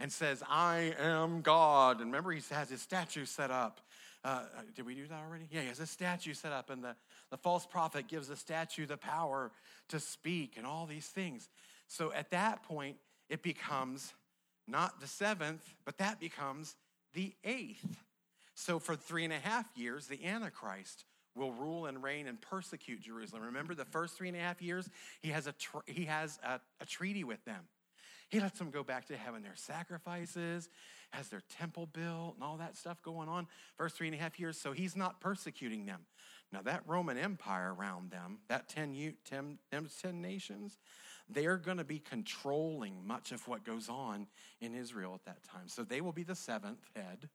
[0.00, 2.00] and says, I am God.
[2.00, 3.80] And remember, he has his statue set up.
[4.24, 5.46] Uh, did we do that already?
[5.50, 6.96] Yeah, he has a statue set up, and the,
[7.30, 9.52] the false prophet gives the statue the power
[9.88, 11.50] to speak and all these things.
[11.88, 12.96] So at that point,
[13.28, 14.14] it becomes
[14.66, 16.76] not the seventh, but that becomes
[17.12, 18.02] the eighth.
[18.54, 21.04] So for three and a half years, the Antichrist
[21.34, 23.42] will rule and reign and persecute Jerusalem.
[23.42, 24.88] Remember the first three and a half years?
[25.20, 27.64] He has a, tr- he has a, a treaty with them.
[28.28, 30.68] He lets them go back to having their sacrifices,
[31.10, 33.46] has their temple built, and all that stuff going on.
[33.76, 36.00] First three and a half years, so he's not persecuting them.
[36.52, 40.78] Now, that Roman Empire around them, that 10, 10, 10 nations,
[41.28, 44.26] they're going to be controlling much of what goes on
[44.60, 45.68] in Israel at that time.
[45.68, 47.28] So they will be the seventh head,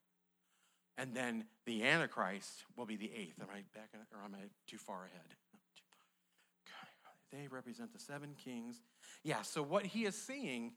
[0.99, 3.41] and then the Antichrist will be the eighth.
[3.41, 5.35] Am I back, in, or am I too far ahead?
[7.31, 8.81] They represent the seven kings.
[9.23, 10.73] Yeah, so what he is seeing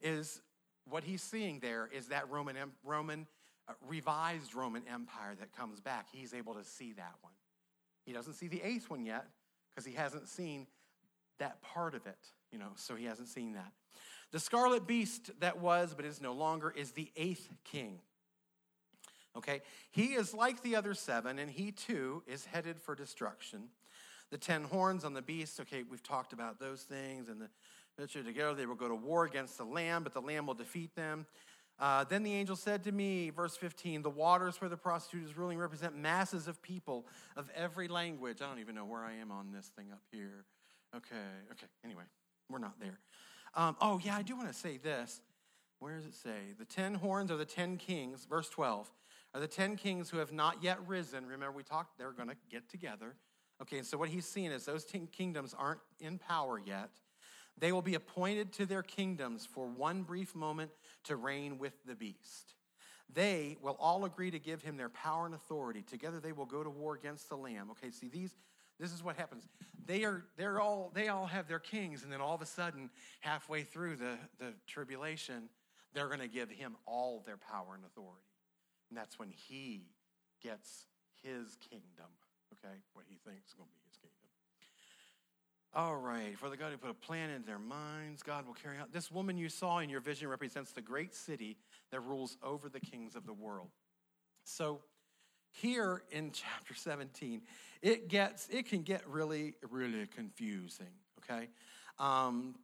[0.00, 0.40] is
[0.88, 3.26] what he's seeing there is that Roman, Roman
[3.68, 6.06] uh, revised Roman Empire that comes back.
[6.10, 7.32] He's able to see that one.
[8.04, 9.26] He doesn't see the eighth one yet
[9.74, 10.68] because he hasn't seen
[11.38, 12.18] that part of it,
[12.50, 13.72] you know, so he hasn't seen that.
[14.32, 17.98] The scarlet beast that was but is no longer is the eighth king.
[19.36, 23.68] Okay, he is like the other seven, and he too is headed for destruction.
[24.30, 27.48] The ten horns on the beast, okay, we've talked about those things, and the
[28.06, 31.26] together they will go to war against the lamb, but the lamb will defeat them.
[31.78, 35.36] Uh, then the angel said to me, verse 15, the waters where the prostitute is
[35.36, 38.40] ruling represent masses of people of every language.
[38.40, 40.44] I don't even know where I am on this thing up here.
[40.94, 41.16] Okay,
[41.52, 42.04] okay, anyway,
[42.48, 42.98] we're not there.
[43.54, 45.20] Um, oh, yeah, I do want to say this.
[45.78, 46.54] Where does it say?
[46.58, 48.90] The ten horns are the ten kings, verse 12,
[49.36, 51.26] are the ten kings who have not yet risen.
[51.26, 53.16] Remember, we talked, they're going to get together.
[53.60, 56.88] Okay, so what he's seeing is those ten kingdoms aren't in power yet.
[57.58, 60.70] They will be appointed to their kingdoms for one brief moment
[61.04, 62.54] to reign with the beast.
[63.12, 65.82] They will all agree to give him their power and authority.
[65.82, 67.70] Together they will go to war against the Lamb.
[67.72, 68.34] Okay, see these
[68.80, 69.46] this is what happens.
[69.84, 72.88] They are they're all they all have their kings, and then all of a sudden,
[73.20, 75.50] halfway through the, the tribulation,
[75.92, 78.22] they're gonna give him all their power and authority.
[78.88, 79.86] And that's when he
[80.42, 80.86] gets
[81.22, 82.10] his kingdom.
[82.52, 84.16] Okay, what he thinks is gonna be his kingdom.
[85.74, 88.78] All right, for the God who put a plan in their minds, God will carry
[88.78, 88.92] out.
[88.92, 91.58] This woman you saw in your vision represents the great city
[91.90, 93.68] that rules over the kings of the world.
[94.44, 94.80] So,
[95.50, 97.42] here in chapter 17,
[97.82, 100.86] it gets it can get really really confusing.
[101.18, 101.48] Okay,
[101.98, 102.54] um,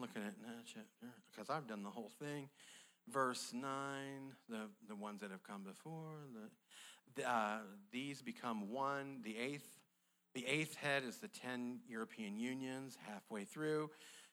[0.00, 2.48] I'm looking at that chapter because I've done the whole thing.
[3.12, 6.14] Verse nine, the the ones that have come before.
[7.14, 7.58] The, uh,
[7.92, 9.18] these become one.
[9.22, 9.66] The eighth,
[10.34, 13.90] the eighth head is the ten European unions halfway through,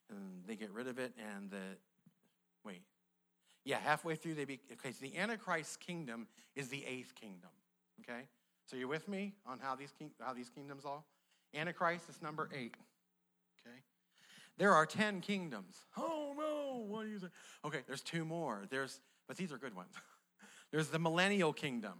[0.10, 1.12] and they get rid of it.
[1.36, 1.76] And the
[2.64, 2.84] wait,
[3.66, 4.94] yeah, halfway through they be okay.
[4.94, 7.50] So the Antichrist kingdom is the eighth kingdom.
[8.02, 8.22] Okay,
[8.68, 11.06] so you're with me on how these how these kingdoms all?
[11.54, 12.76] Antichrist is number eight.
[13.60, 13.80] Okay,
[14.58, 15.78] there are ten kingdoms.
[15.98, 17.28] Oh no, what do you say?
[17.66, 18.66] Okay, there's two more.
[18.70, 19.94] There's but these are good ones.
[20.72, 21.94] there's the millennial kingdom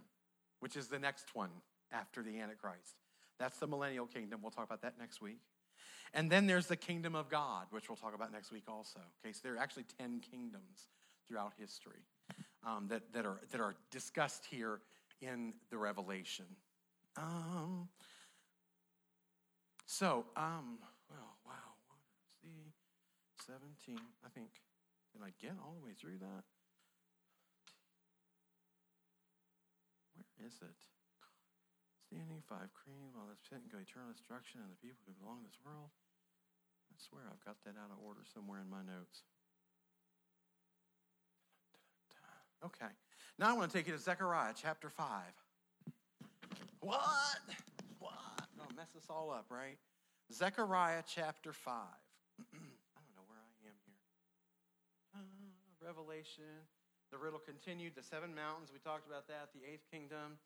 [0.60, 1.50] which is the next one
[1.92, 2.96] after the Antichrist.
[3.38, 4.40] That's the millennial kingdom.
[4.42, 5.40] We'll talk about that next week.
[6.14, 9.00] And then there's the kingdom of God, which we'll talk about next week also.
[9.24, 10.88] Okay, so there are actually 10 kingdoms
[11.26, 12.00] throughout history
[12.66, 14.80] um, that, that, are, that are discussed here
[15.20, 16.46] in the Revelation.
[17.16, 17.88] Um,
[19.86, 20.78] so, um,
[21.10, 21.52] well, wow,
[21.88, 21.98] what
[22.42, 22.72] is
[23.36, 23.96] the 17?
[24.20, 24.52] I think,
[25.16, 26.44] did I get all the way through that?
[30.12, 30.76] Where is it?
[32.12, 35.40] Standing five cream while this pit and go eternal destruction and the people who belong
[35.42, 35.88] to this world.
[36.92, 39.24] I swear I've got that out of order somewhere in my notes.
[42.64, 42.90] Okay.
[43.38, 45.22] Now I want to take you to Zechariah chapter 5.
[46.80, 47.02] What?
[47.98, 48.14] What?
[48.58, 49.78] I'll mess this all up, right?
[50.32, 51.72] Zechariah chapter 5.
[51.78, 53.78] I don't know where I am here.
[55.14, 55.22] Uh,
[55.84, 56.66] Revelation
[57.10, 57.94] the riddle continued.
[57.96, 59.48] The seven mountains, we talked about that.
[59.54, 60.38] The eighth kingdom,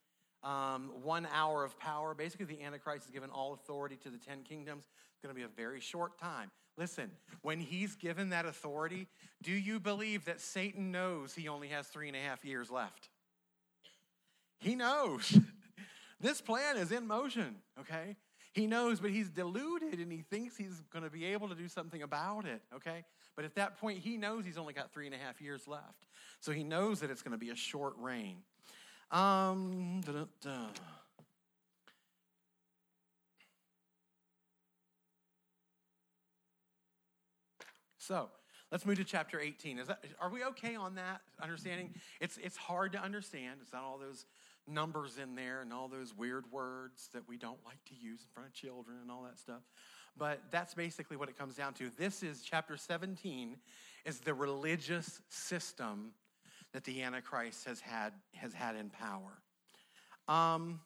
[0.45, 2.15] um, one hour of power.
[2.15, 4.85] Basically, the Antichrist is given all authority to the ten kingdoms.
[5.13, 6.51] It's going to be a very short time.
[6.79, 7.11] Listen,
[7.43, 9.07] when he's given that authority,
[9.43, 13.09] do you believe that Satan knows he only has three and a half years left?
[14.59, 15.39] He knows.
[16.21, 18.17] this plan is in motion, okay?
[18.55, 21.69] He knows, but he's deluded and he thinks he's going to be able to do
[21.69, 23.05] something about it, okay?
[23.35, 26.07] But at that point, he knows he's only got three and a half years left.
[26.41, 28.39] So he knows that it's going to be a short reign.
[29.11, 30.03] Um,
[38.03, 38.29] So
[38.73, 39.79] let's move to chapter 18.
[39.79, 41.95] Is that, are we okay on that understanding?
[42.21, 43.61] It's, it's hard to understand.
[43.63, 44.27] It's not all those
[44.69, 48.27] numbers in there and all those weird words that we don't like to use in
[48.33, 49.63] front of children and all that stuff.
[50.17, 51.91] But that's basically what it comes down to.
[51.99, 53.57] This is chapter 17
[54.05, 56.13] is the religious system
[56.73, 59.39] that the Antichrist has had, has had in power.
[60.29, 60.81] Um,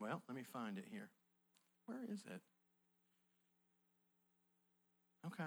[0.00, 1.08] well, let me find it here.
[1.86, 2.40] Where is it?
[5.26, 5.44] Okay.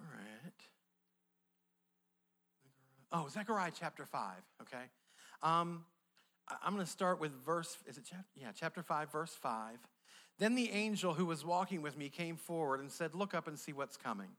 [0.00, 0.43] All right.
[3.16, 4.82] Oh, Zechariah chapter 5, okay?
[5.40, 5.84] Um,
[6.64, 8.26] I'm going to start with verse, is it chapter?
[8.34, 9.78] Yeah, chapter 5, verse 5.
[10.40, 13.56] Then the angel who was walking with me came forward and said, Look up and
[13.56, 14.30] see what's coming.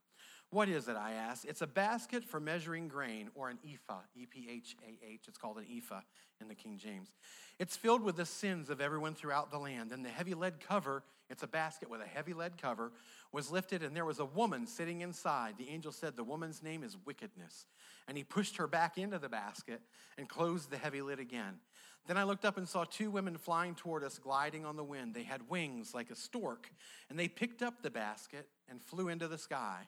[0.51, 0.95] What is it?
[0.95, 1.45] I asked.
[1.45, 5.25] It's a basket for measuring grain, or an ephah, E P H A H.
[5.27, 6.01] It's called an ephah
[6.39, 7.09] in the King James.
[7.59, 9.91] It's filled with the sins of everyone throughout the land.
[9.91, 12.91] And the heavy lead cover, it's a basket with a heavy lead cover,
[13.31, 15.55] was lifted, and there was a woman sitting inside.
[15.57, 17.65] The angel said, The woman's name is Wickedness.
[18.07, 19.81] And he pushed her back into the basket
[20.17, 21.59] and closed the heavy lid again.
[22.07, 25.15] Then I looked up and saw two women flying toward us, gliding on the wind.
[25.15, 26.69] They had wings like a stork,
[27.09, 29.87] and they picked up the basket and flew into the sky.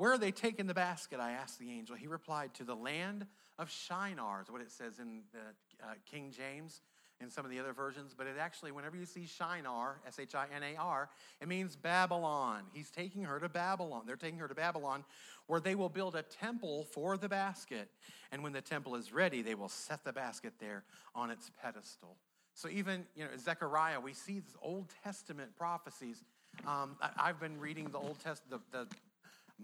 [0.00, 1.20] Where are they taking the basket?
[1.20, 1.94] I asked the angel.
[1.94, 3.26] He replied, To the land
[3.58, 6.80] of Shinar, is what it says in the uh, King James
[7.20, 10.34] in some of the other versions, but it actually, whenever you see Shinar, S H
[10.34, 11.10] I N A R,
[11.42, 12.62] it means Babylon.
[12.72, 14.04] He's taking her to Babylon.
[14.06, 15.04] They're taking her to Babylon,
[15.48, 17.90] where they will build a temple for the basket.
[18.32, 20.84] And when the temple is ready, they will set the basket there
[21.14, 22.16] on its pedestal.
[22.54, 26.24] So even, you know, Zechariah, we see these Old Testament prophecies.
[26.66, 28.86] Um, I, have been reading the Old Testament, the, the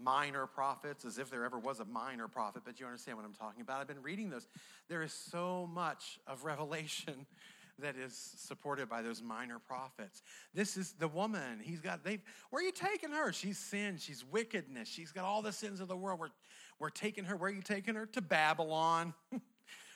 [0.01, 3.33] minor prophets as if there ever was a minor prophet, but you understand what I'm
[3.33, 3.81] talking about.
[3.81, 4.47] I've been reading those.
[4.87, 7.25] There is so much of revelation
[7.79, 10.23] that is supported by those minor prophets.
[10.53, 11.59] This is the woman.
[11.61, 13.31] He's got, they where are you taking her?
[13.31, 16.19] She's sin, she's wickedness, she's got all the sins of the world.
[16.19, 16.29] We're,
[16.79, 18.05] we're taking her, where are you taking her?
[18.07, 19.13] To Babylon,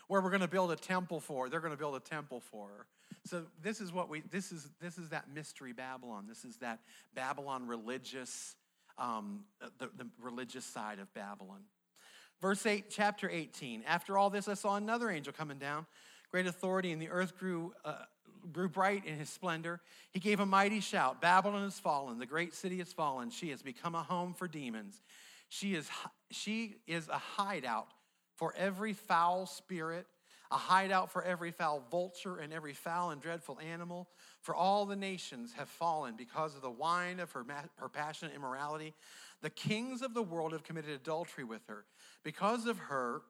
[0.07, 1.49] where we're going to build a temple for.
[1.49, 2.85] They're going to build a temple for her.
[3.25, 6.25] So this is what we, this is, this is that mystery Babylon.
[6.27, 6.79] This is that
[7.13, 8.55] Babylon religious,
[8.97, 9.45] um,
[9.79, 11.61] the, the religious side of Babylon.
[12.41, 13.83] Verse 8, chapter 18.
[13.85, 15.85] After all this, I saw another angel coming down
[16.31, 17.95] great authority, and the earth grew, uh,
[18.51, 19.81] grew bright in his splendor.
[20.11, 23.29] He gave a mighty shout Babylon has fallen, the great city has fallen.
[23.29, 25.01] She has become a home for demons.
[25.49, 25.89] She is,
[26.29, 27.87] she is a hideout
[28.37, 30.07] for every foul spirit,
[30.49, 34.07] a hideout for every foul vulture and every foul and dreadful animal.
[34.41, 37.45] For all the nations have fallen because of the wine of her,
[37.77, 38.93] her passionate immorality.
[39.41, 41.85] The kings of the world have committed adultery with her.
[42.23, 43.21] Because of her,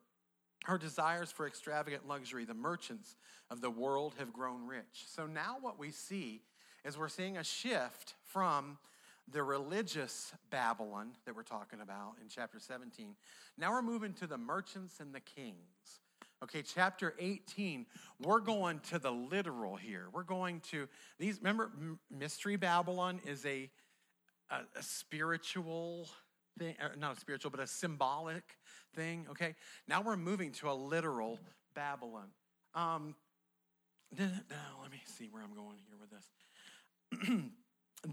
[0.66, 3.16] her desires for extravagant luxury, the merchants
[3.50, 5.06] of the world have grown rich.
[5.08, 6.42] So now what we see
[6.86, 8.78] is we're seeing a shift from
[9.30, 13.16] the religious Babylon that we're talking about in chapter 17.
[13.58, 16.01] Now we're moving to the merchants and the kings.
[16.44, 17.86] Okay, chapter 18,
[18.20, 20.08] we're going to the literal here.
[20.12, 20.88] We're going to
[21.20, 21.72] these, remember,
[22.10, 23.70] Mystery Babylon is a,
[24.50, 26.10] a, a spiritual
[26.58, 28.44] thing, not a spiritual, but a symbolic
[28.96, 29.54] thing, okay?
[29.88, 31.38] Now we're moving to a literal
[31.76, 32.30] Babylon.
[32.74, 33.14] Um,
[34.18, 34.28] now,
[34.82, 36.10] let me see where I'm going here with
[37.30, 37.44] this.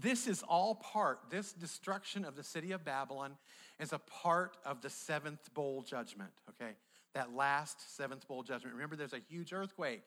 [0.03, 3.37] this is all part, this destruction of the city of Babylon
[3.79, 6.75] is a part of the seventh bowl judgment, okay?
[7.13, 8.75] That last seventh bowl judgment.
[8.75, 10.03] Remember, there's a huge earthquake.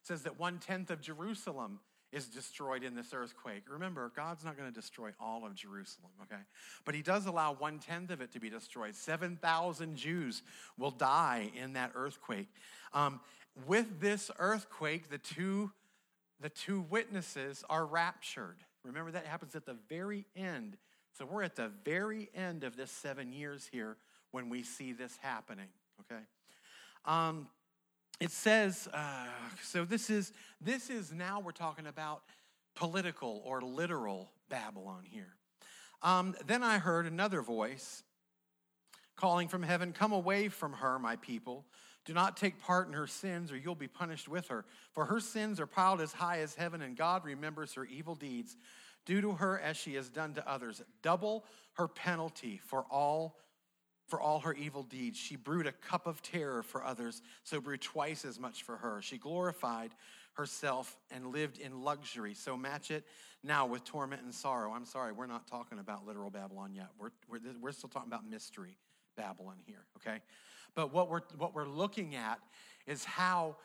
[0.00, 1.80] It says that one tenth of Jerusalem
[2.12, 3.62] is destroyed in this earthquake.
[3.68, 6.42] Remember, God's not going to destroy all of Jerusalem, okay?
[6.84, 8.94] But He does allow one tenth of it to be destroyed.
[8.94, 10.42] 7,000 Jews
[10.76, 12.48] will die in that earthquake.
[12.92, 13.20] Um,
[13.66, 15.72] with this earthquake, the two,
[16.40, 18.56] the two witnesses are raptured.
[18.84, 20.76] Remember, that happens at the very end.
[21.16, 23.96] So we're at the very end of this seven years here
[24.32, 25.68] when we see this happening,
[26.00, 26.22] okay?
[27.04, 27.48] Um,
[28.20, 29.26] it says, uh,
[29.62, 32.22] so this is, this is now we're talking about
[32.74, 35.34] political or literal Babylon here.
[36.02, 38.02] Um, then I heard another voice
[39.16, 41.64] calling from heaven, Come away from her, my people.
[42.04, 44.64] Do not take part in her sins, or you'll be punished with her.
[44.92, 48.56] For her sins are piled as high as heaven, and God remembers her evil deeds.
[49.04, 50.82] Do to her as she has done to others.
[51.02, 53.36] Double her penalty for all
[54.12, 55.16] for all her evil deeds.
[55.16, 59.00] She brewed a cup of terror for others, so brewed twice as much for her.
[59.00, 59.92] She glorified
[60.34, 62.34] herself and lived in luxury.
[62.34, 63.06] So match it
[63.42, 64.72] now with torment and sorrow.
[64.72, 66.88] I'm sorry, we're not talking about literal Babylon yet.
[66.98, 68.76] We're, we're, we're still talking about mystery
[69.16, 70.18] Babylon here, okay?
[70.74, 72.38] But what we're, what we're looking at
[72.86, 73.56] is how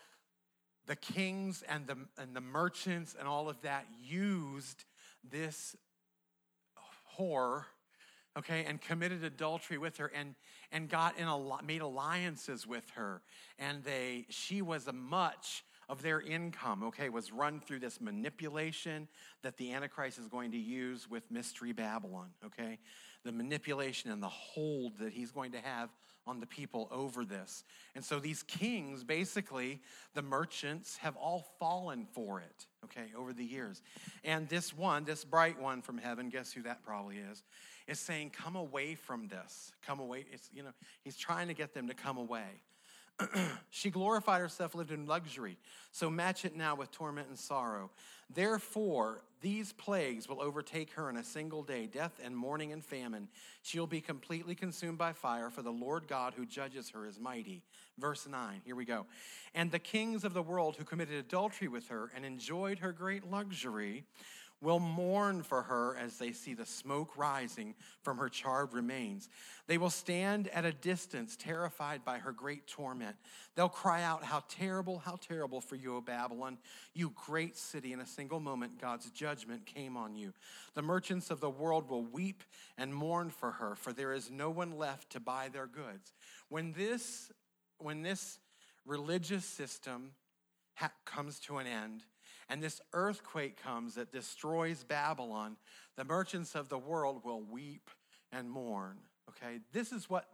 [0.86, 4.86] the kings and the, and the merchants and all of that used
[5.30, 5.76] this
[7.20, 7.66] whore
[8.38, 10.36] okay, and committed adultery with her and,
[10.72, 13.22] and got in a, made alliances with her.
[13.58, 19.08] And they, she was a much of their income, okay, was run through this manipulation
[19.42, 22.78] that the Antichrist is going to use with Mystery Babylon, okay?
[23.24, 25.90] The manipulation and the hold that he's going to have
[26.28, 27.64] on the people over this.
[27.96, 29.82] And so these kings, basically,
[30.14, 33.82] the merchants, have all fallen for it, okay, over the years.
[34.24, 37.44] And this one, this bright one from heaven, guess who that probably is?
[37.88, 39.72] is saying, Come away from this.
[39.86, 40.26] Come away.
[40.32, 42.62] It's, you know, he's trying to get them to come away.
[43.70, 45.58] she glorified herself, lived in luxury.
[45.92, 47.90] So match it now with torment and sorrow.
[48.34, 53.28] Therefore, these plagues will overtake her in a single day death and mourning and famine.
[53.62, 57.64] She'll be completely consumed by fire, for the Lord God who judges her is mighty.
[57.98, 59.06] Verse 9, here we go.
[59.56, 63.30] And the kings of the world who committed adultery with her and enjoyed her great
[63.30, 64.06] luxury
[64.62, 69.30] will mourn for her as they see the smoke rising from her charred remains.
[69.68, 73.16] They will stand at a distance, terrified by her great torment.
[73.56, 76.58] They'll cry out, How terrible, how terrible for you, O Babylon,
[76.94, 77.94] you great city.
[77.94, 80.34] In a single moment, God's judgment came on you.
[80.74, 82.44] The merchants of the world will weep
[82.78, 86.14] and mourn for her, for there is no one left to buy their goods.
[86.50, 87.32] When this,
[87.78, 88.40] when this
[88.86, 90.14] religious system
[90.76, 92.04] ha- comes to an end,
[92.50, 95.58] and this earthquake comes that destroys Babylon,
[95.98, 97.90] the merchants of the world will weep
[98.32, 98.98] and mourn.
[99.30, 100.28] Okay, this is what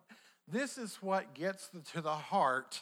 [0.48, 2.82] this is what gets to the heart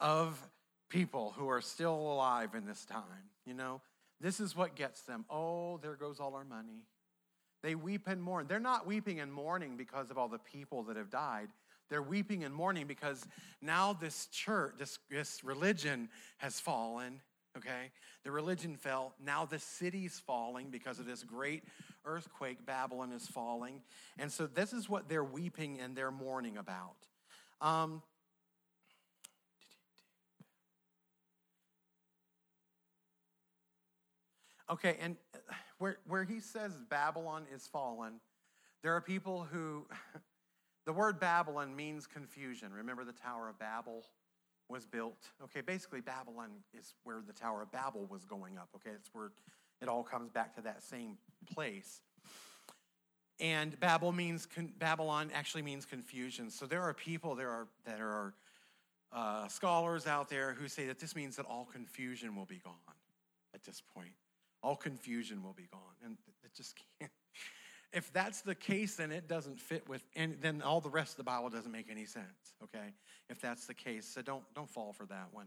[0.00, 0.42] of
[0.88, 3.02] people who are still alive in this time.
[3.44, 3.82] You know,
[4.20, 5.24] this is what gets them.
[5.28, 6.86] Oh, there goes all our money.
[7.62, 8.46] They weep and mourn.
[8.48, 11.48] They're not weeping and mourning because of all the people that have died.
[11.90, 13.26] They're weeping and mourning because
[13.60, 17.20] now this church, this, this religion has fallen
[17.58, 17.90] okay?
[18.24, 19.14] The religion fell.
[19.24, 21.64] Now the city's falling because of this great
[22.04, 22.64] earthquake.
[22.64, 23.82] Babylon is falling.
[24.18, 26.96] And so this is what they're weeping and they're mourning about.
[27.60, 28.02] Um,
[34.70, 35.16] okay, and
[35.78, 38.20] where, where he says Babylon is fallen,
[38.82, 39.86] there are people who,
[40.86, 42.72] the word Babylon means confusion.
[42.72, 44.04] Remember the Tower of Babel?
[44.68, 45.28] Was built.
[45.44, 48.68] Okay, basically, Babylon is where the Tower of Babel was going up.
[48.76, 49.30] Okay, it's where
[49.80, 51.16] it all comes back to that same
[51.54, 52.00] place.
[53.40, 54.48] And Babel means
[54.78, 56.50] Babylon actually means confusion.
[56.50, 58.34] So there are people there are that are
[59.12, 62.74] uh, scholars out there who say that this means that all confusion will be gone
[63.54, 64.12] at this point.
[64.62, 67.12] All confusion will be gone, and it just can't.
[67.92, 71.16] If that's the case, then it doesn't fit with, and then all the rest of
[71.18, 72.92] the Bible doesn't make any sense, okay?
[73.30, 74.06] If that's the case.
[74.06, 75.46] So don't, don't fall for that one.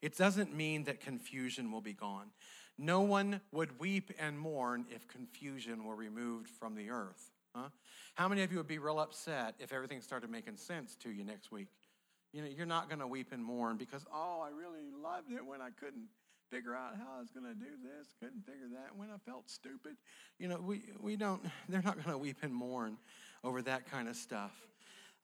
[0.00, 2.30] It doesn't mean that confusion will be gone.
[2.78, 7.30] No one would weep and mourn if confusion were removed from the earth.
[7.54, 7.68] Huh?
[8.14, 11.24] How many of you would be real upset if everything started making sense to you
[11.24, 11.68] next week?
[12.32, 15.44] You know, you're not going to weep and mourn because, oh, I really loved it
[15.44, 16.06] when I couldn't
[16.52, 19.48] figure out how I was going to do this, couldn't figure that when I felt
[19.48, 19.96] stupid.
[20.38, 22.98] You know, we, we don't, they're not going to weep and mourn
[23.42, 24.52] over that kind of stuff.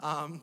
[0.00, 0.40] Um,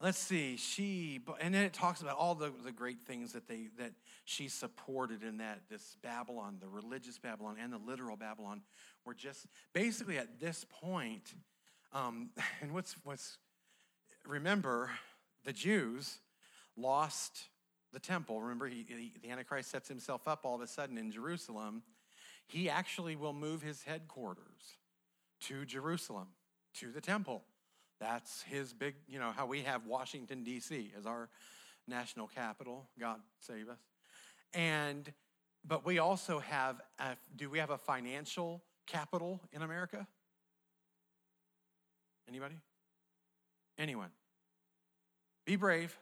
[0.00, 3.68] let's see, she, and then it talks about all the, the great things that they,
[3.76, 3.90] that
[4.24, 8.62] she supported in that, this Babylon, the religious Babylon and the literal Babylon
[9.04, 11.34] were just basically at this point,
[11.92, 13.38] um, and what's, what's,
[14.24, 14.90] remember,
[15.44, 16.18] the Jews
[16.76, 17.48] lost
[17.94, 18.42] the temple.
[18.42, 21.82] Remember, he, he, the Antichrist sets himself up all of a sudden in Jerusalem.
[22.46, 24.78] He actually will move his headquarters
[25.42, 26.28] to Jerusalem,
[26.74, 27.44] to the temple.
[28.00, 30.92] That's his big, you know, how we have Washington, D.C.
[30.98, 31.30] as our
[31.88, 32.88] national capital.
[32.98, 33.78] God save us.
[34.52, 35.10] And,
[35.66, 40.06] but we also have, a, do we have a financial capital in America?
[42.28, 42.56] Anybody?
[43.78, 44.10] Anyone?
[45.46, 45.96] Be brave.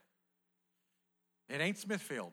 [1.53, 2.33] It ain't Smithfield.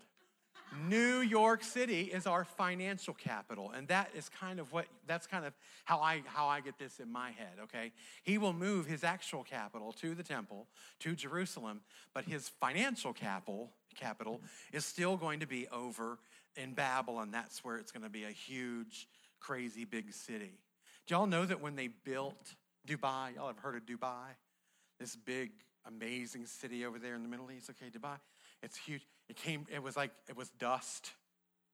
[0.87, 5.43] New York City is our financial capital, and that is kind of what that's kind
[5.45, 5.53] of
[5.83, 7.91] how I how I get this in my head, okay?
[8.23, 10.67] He will move his actual capital to the temple,
[10.99, 11.81] to Jerusalem,
[12.13, 14.41] but his financial capital capital
[14.71, 16.19] is still going to be over
[16.55, 17.31] in Babylon.
[17.31, 19.07] That's where it's going to be a huge,
[19.39, 20.59] crazy big city.
[21.07, 22.53] Do y'all know that when they built
[22.87, 24.35] Dubai, y'all have heard of Dubai?
[24.99, 25.51] This big
[25.85, 27.69] amazing city over there in the Middle East.
[27.69, 28.17] Okay, Dubai,
[28.63, 29.07] it's huge.
[29.29, 31.11] It came, it was like, it was dust,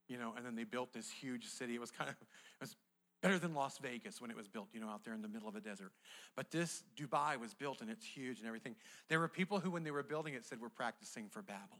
[0.07, 1.75] you know, and then they built this huge city.
[1.75, 2.75] It was kind of, it was
[3.21, 5.47] better than Las Vegas when it was built, you know, out there in the middle
[5.47, 5.91] of a desert.
[6.35, 8.75] But this Dubai was built and it's huge and everything.
[9.09, 11.79] There were people who, when they were building it, said, We're practicing for Babylon.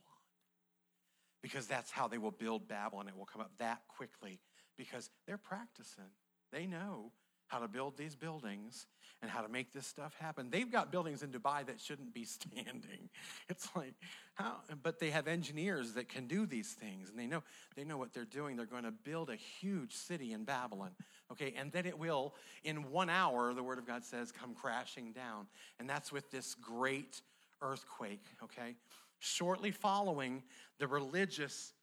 [1.44, 3.08] Because that's how they will build Babylon.
[3.08, 4.40] It will come up that quickly
[4.78, 6.06] because they're practicing.
[6.52, 7.12] They know
[7.48, 8.88] how to build these buildings
[9.22, 10.50] and how to make this stuff happen.
[10.50, 13.10] They've got buildings in Dubai that shouldn't be standing.
[13.50, 13.94] It's like
[14.36, 17.44] how but they have engineers that can do these things and they know
[17.76, 18.56] they know what they're doing.
[18.56, 20.92] They're going to build a huge city in Babylon.
[21.32, 25.12] Okay, and then it will in 1 hour the word of God says come crashing
[25.12, 25.48] down.
[25.80, 27.22] And that's with this great
[27.62, 28.76] earthquake, okay?
[29.20, 30.44] Shortly following
[30.78, 31.74] the religious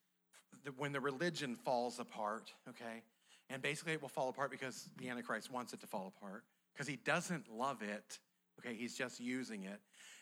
[0.77, 3.01] when the religion falls apart, okay?
[3.49, 6.43] And basically, it will fall apart because the Antichrist wants it to fall apart.
[6.73, 8.19] Because he doesn't love it.
[8.59, 9.79] Okay, he's just using it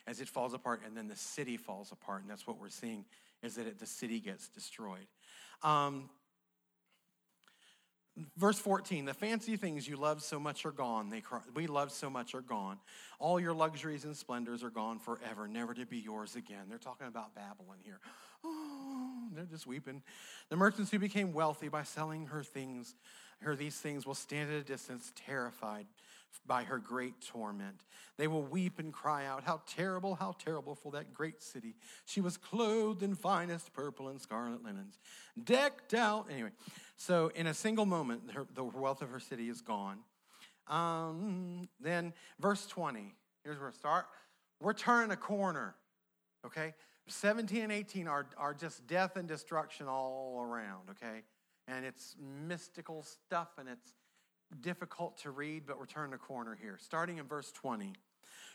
[0.07, 3.05] as it falls apart, and then the city falls apart, and that's what we're seeing
[3.43, 5.07] is that it, the city gets destroyed.
[5.63, 6.09] Um,
[8.35, 11.09] verse 14 the fancy things you love so much are gone.
[11.09, 12.77] They cry, we love so much are gone.
[13.19, 16.65] All your luxuries and splendors are gone forever never to be yours again.
[16.67, 17.99] They're talking about babylon here.
[18.43, 20.01] Oh, they're just weeping
[20.49, 22.95] the merchants who became wealthy by selling her things
[23.41, 25.87] her these things will stand at a distance terrified
[26.45, 27.83] by her great torment.
[28.17, 31.75] They will weep and cry out, How terrible, how terrible for that great city.
[32.05, 34.99] She was clothed in finest purple and scarlet linens,
[35.43, 36.27] decked out.
[36.31, 36.51] Anyway,
[36.97, 39.99] so in a single moment, her, the wealth of her city is gone.
[40.67, 43.13] Um, then, verse 20,
[43.43, 44.05] here's where we start.
[44.61, 45.75] We're turning a corner,
[46.45, 46.73] okay?
[47.07, 51.23] 17 and 18 are, are just death and destruction all around, okay?
[51.67, 52.15] And it's
[52.47, 53.93] mystical stuff and it's
[54.61, 56.77] difficult to read, but we're turning a corner here.
[56.79, 57.93] Starting in verse 20.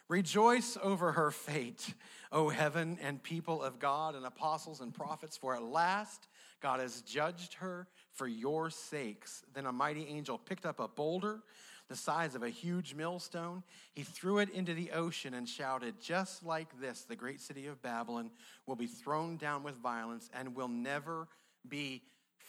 [0.09, 1.93] Rejoice over her fate,
[2.31, 6.29] O heaven and people of God and apostles and prophets, for at last
[6.61, 9.43] God has judged her for your sakes.
[9.53, 11.41] Then a mighty angel picked up a boulder
[11.89, 13.63] the size of a huge millstone.
[13.95, 17.81] He threw it into the ocean and shouted, Just like this, the great city of
[17.83, 18.31] Babylon
[18.67, 21.29] will be thrown down with violence and will never
[21.69, 22.03] be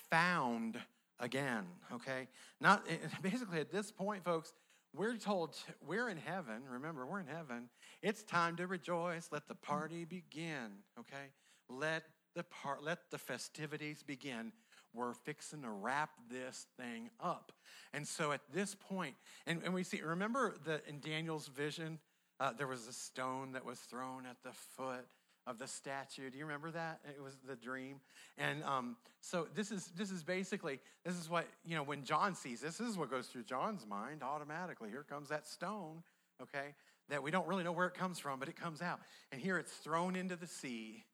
[0.10, 0.78] found
[1.20, 2.28] again, okay?
[2.60, 2.86] Not
[3.22, 4.54] basically at this point, folks,
[4.96, 6.64] we're told we're in heaven.
[6.72, 7.70] Remember, we're in heaven.
[8.02, 9.30] It's time to rejoice.
[9.32, 11.32] Let the party begin, okay?
[11.70, 12.04] Let
[12.36, 14.54] the part let the festivities begin.
[14.98, 17.52] We're fixing to wrap this thing up.
[17.94, 22.00] And so at this point, and, and we see, remember that in Daniel's vision,
[22.40, 25.06] uh, there was a stone that was thrown at the foot
[25.48, 26.30] of the statue.
[26.30, 27.00] Do you remember that?
[27.08, 28.02] It was the dream.
[28.38, 32.36] And um, so this is this is basically this is what you know when John
[32.36, 32.78] sees this.
[32.78, 34.90] This is what goes through John's mind automatically.
[34.90, 36.04] Here comes that stone.
[36.42, 36.76] Okay,
[37.10, 39.00] that we don't really know where it comes from, but it comes out,
[39.32, 41.06] and here it's thrown into the sea.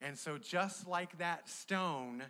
[0.00, 2.22] And so just like that stone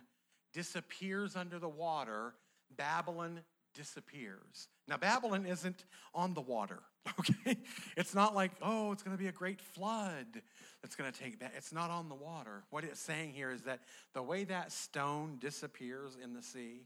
[0.53, 2.33] disappears under the water,
[2.75, 3.41] Babylon
[3.73, 4.67] disappears.
[4.87, 6.79] Now, Babylon isn't on the water,
[7.19, 7.57] okay?
[7.95, 10.25] It's not like, oh, it's going to be a great flood
[10.81, 11.53] that's going to take that.
[11.55, 12.63] It's not on the water.
[12.71, 13.81] What it's saying here is that
[14.13, 16.81] the way that stone disappears in the sea,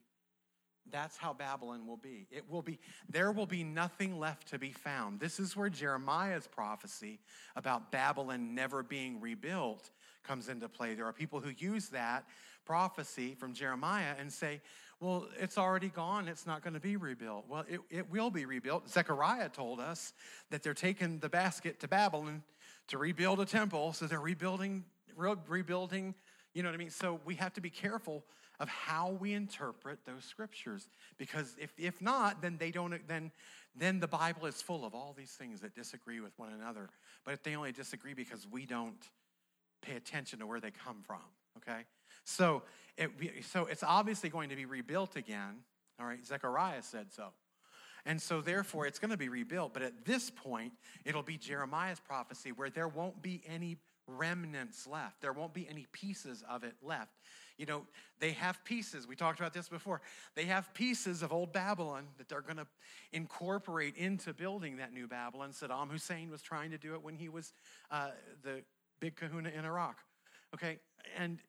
[0.91, 2.27] that's how Babylon will be.
[2.29, 5.19] It will be, there will be nothing left to be found.
[5.19, 7.19] This is where Jeremiah's prophecy
[7.55, 9.89] about Babylon never being rebuilt
[10.23, 10.93] comes into play.
[10.93, 12.25] There are people who use that
[12.65, 14.61] prophecy from Jeremiah and say,
[14.99, 16.27] well, it's already gone.
[16.27, 17.45] It's not going to be rebuilt.
[17.49, 18.89] Well, it, it will be rebuilt.
[18.89, 20.13] Zechariah told us
[20.49, 22.43] that they're taking the basket to Babylon
[22.87, 23.93] to rebuild a temple.
[23.93, 24.85] So they're rebuilding,
[25.15, 26.15] re- rebuilding,
[26.53, 26.89] you know what I mean?
[26.89, 28.23] So we have to be careful
[28.59, 30.87] of how we interpret those scriptures.
[31.17, 33.31] Because if, if not, then they don't, then,
[33.75, 36.89] then the Bible is full of all these things that disagree with one another.
[37.25, 39.09] But if they only disagree because we don't
[39.83, 41.21] pay attention to where they come from,
[41.57, 41.81] okay?
[42.23, 42.63] So,
[42.97, 43.11] it,
[43.43, 45.59] so it's obviously going to be rebuilt again.
[45.99, 47.27] All right, Zechariah said so.
[48.05, 49.73] And so, therefore, it's going to be rebuilt.
[49.73, 50.73] But at this point,
[51.05, 53.77] it'll be Jeremiah's prophecy where there won't be any
[54.07, 55.21] remnants left.
[55.21, 57.13] There won't be any pieces of it left.
[57.57, 57.85] You know,
[58.19, 59.07] they have pieces.
[59.07, 60.01] We talked about this before.
[60.35, 62.67] They have pieces of old Babylon that they're going to
[63.11, 65.51] incorporate into building that new Babylon.
[65.51, 67.53] Saddam Hussein was trying to do it when he was
[67.91, 68.09] uh,
[68.43, 68.63] the
[69.03, 69.97] big kahuna in Iraq.
[70.53, 70.79] Okay?
[71.17, 71.39] And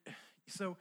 [0.47, 0.75] so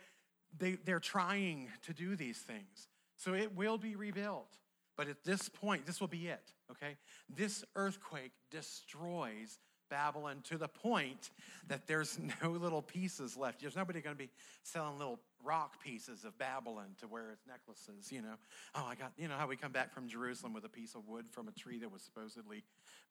[0.58, 2.88] they, they're trying to do these things.
[3.16, 4.58] So it will be rebuilt.
[4.96, 6.96] But at this point, this will be it, okay?
[7.28, 9.58] This earthquake destroys
[9.90, 11.30] Babylon to the point
[11.68, 13.60] that there's no little pieces left.
[13.60, 14.30] There's nobody going to be
[14.62, 18.34] selling little rock pieces of Babylon to wear as necklaces, you know.
[18.74, 21.08] Oh, I got, you know how we come back from Jerusalem with a piece of
[21.08, 22.62] wood from a tree that was supposedly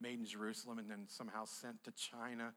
[0.01, 2.53] made in Jerusalem and then somehow sent to China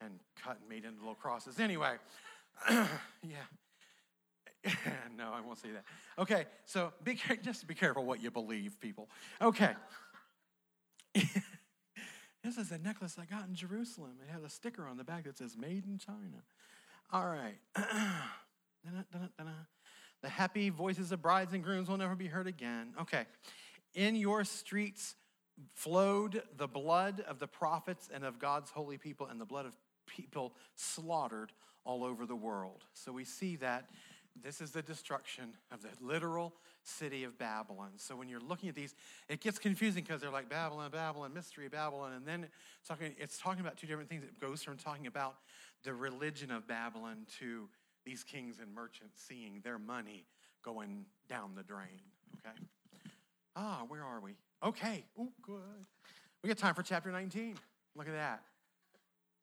[0.00, 1.58] and cut and made into little crosses.
[1.58, 1.96] Anyway,
[2.70, 2.86] yeah.
[5.16, 5.84] no, I won't say that.
[6.18, 9.08] Okay, so be just be careful what you believe, people.
[9.40, 9.72] Okay.
[11.14, 14.16] this is a necklace I got in Jerusalem.
[14.26, 16.42] It has a sticker on the back that says "Made in China."
[17.12, 17.56] All right.
[20.22, 22.94] the happy voices of brides and grooms will never be heard again.
[23.00, 23.24] Okay.
[23.94, 25.14] In your streets
[25.74, 29.72] flowed the blood of the prophets and of God's holy people and the blood of
[30.18, 31.52] people slaughtered
[31.84, 32.84] all over the world.
[32.92, 33.88] So we see that
[34.42, 37.90] this is the destruction of the literal city of Babylon.
[37.96, 38.94] So when you're looking at these,
[39.28, 42.44] it gets confusing because they're like Babylon, Babylon, mystery, Babylon, and then
[42.78, 44.24] it's talking, it's talking about two different things.
[44.24, 45.36] It goes from talking about
[45.84, 47.68] the religion of Babylon to
[48.04, 50.24] these kings and merchants seeing their money
[50.64, 52.00] going down the drain.
[52.38, 52.56] Okay?
[53.56, 54.32] Ah, where are we?
[54.64, 55.04] Okay.
[55.18, 55.86] Oh, good.
[56.42, 57.56] We got time for chapter 19.
[57.96, 58.42] Look at that.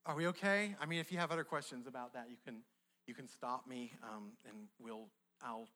[0.08, 0.76] Are we okay?
[0.80, 2.62] I mean, if you have other questions about that, you can
[3.08, 5.08] you can stop me, um, and we'll
[5.42, 5.68] I'll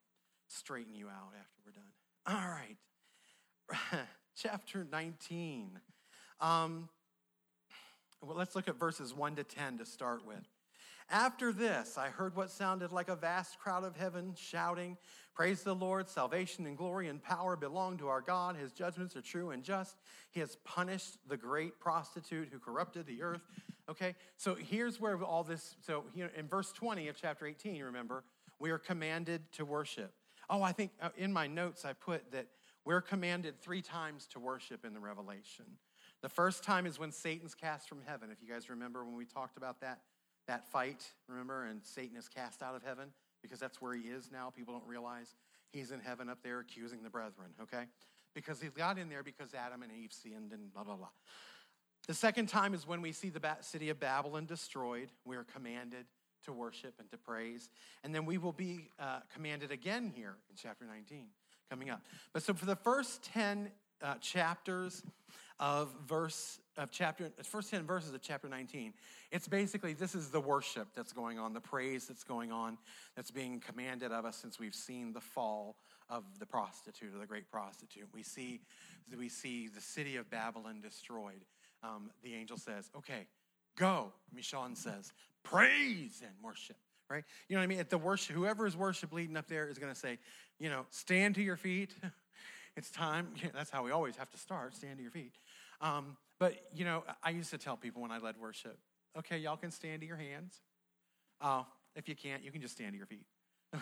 [0.48, 1.92] straighten you out after we're done.
[2.28, 4.06] All right,
[4.38, 5.80] chapter 19.
[6.42, 6.90] Um,
[8.22, 10.46] well, let's look at verses 1 to 10 to start with.
[11.10, 14.96] After this, I heard what sounded like a vast crowd of heaven shouting,
[15.40, 18.58] Praise the Lord, salvation and glory and power belong to our God.
[18.58, 19.96] His judgments are true and just.
[20.32, 23.42] He has punished the great prostitute who corrupted the earth.
[23.90, 28.24] Okay, so here's where all this, so here in verse 20 of chapter 18, remember,
[28.60, 30.14] we are commanded to worship.
[30.48, 32.46] Oh, I think uh, in my notes I put that
[32.86, 35.66] we're commanded three times to worship in the Revelation.
[36.22, 38.30] The first time is when Satan's cast from heaven.
[38.32, 40.02] If you guys remember when we talked about that,
[40.48, 43.10] that fight, remember, and Satan is cast out of heaven
[43.42, 44.52] because that's where he is now.
[44.56, 45.34] People don't realize
[45.72, 47.86] he's in heaven up there accusing the brethren, okay?
[48.36, 51.08] Because he got in there because Adam and Eve sinned and blah, blah, blah.
[52.10, 55.10] The second time is when we see the city of Babylon destroyed.
[55.26, 56.08] We are commanded
[56.46, 57.70] to worship and to praise.
[58.04, 61.28] And then we will be uh, commanded again here in chapter 19
[61.70, 62.02] coming up.
[62.34, 63.70] But so for the first 10
[64.02, 65.04] uh, chapters
[65.60, 68.94] of verse of chapter first 10 verses of chapter 19
[69.30, 72.78] it's basically this is the worship that's going on the praise that's going on
[73.18, 75.76] that's being commanded of us since we've seen the fall
[76.10, 78.62] of the prostitute or the great prostitute we see
[79.18, 81.44] we see the city of babylon destroyed
[81.84, 83.28] um, the angel says, okay,
[83.78, 84.12] go.
[84.36, 85.12] Mishan says,
[85.44, 86.78] praise and worship,
[87.10, 87.24] right?
[87.48, 87.80] You know what I mean?
[87.80, 90.20] At the worship, whoever is worship leading up there is going to say,
[90.60, 91.96] you know, stand to your feet.
[92.76, 93.30] it's time.
[93.54, 95.34] That's how we always have to start, stand to your feet.
[95.82, 98.78] Um, but, you know, I used to tell people when I led worship,
[99.18, 100.62] okay, y'all can stand to your hands.
[101.42, 101.64] Uh,
[101.96, 103.26] if you can't, you can just stand to your feet.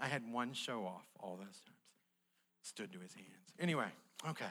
[0.00, 1.78] I had one show off all those times.
[2.62, 3.54] Stood to his hands.
[3.58, 3.86] Anyway,
[4.28, 4.44] okay.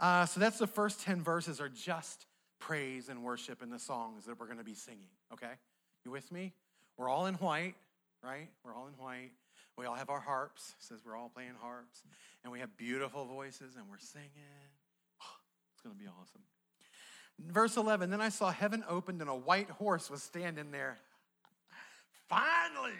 [0.00, 2.24] Uh, so that's the first 10 verses are just
[2.58, 5.52] praise and worship in the songs that we're going to be singing, okay?
[6.06, 6.54] You with me?
[6.96, 7.74] We're all in white,
[8.24, 8.48] right?
[8.64, 9.32] We're all in white
[9.76, 10.74] We all have our harps.
[10.78, 12.02] Says we're all playing harps.
[12.42, 14.30] And we have beautiful voices and we're singing.
[15.74, 16.42] it's going to be awesome.
[17.38, 20.98] Verse 11 Then I saw heaven opened and a white horse was standing there.
[22.28, 22.92] Finally,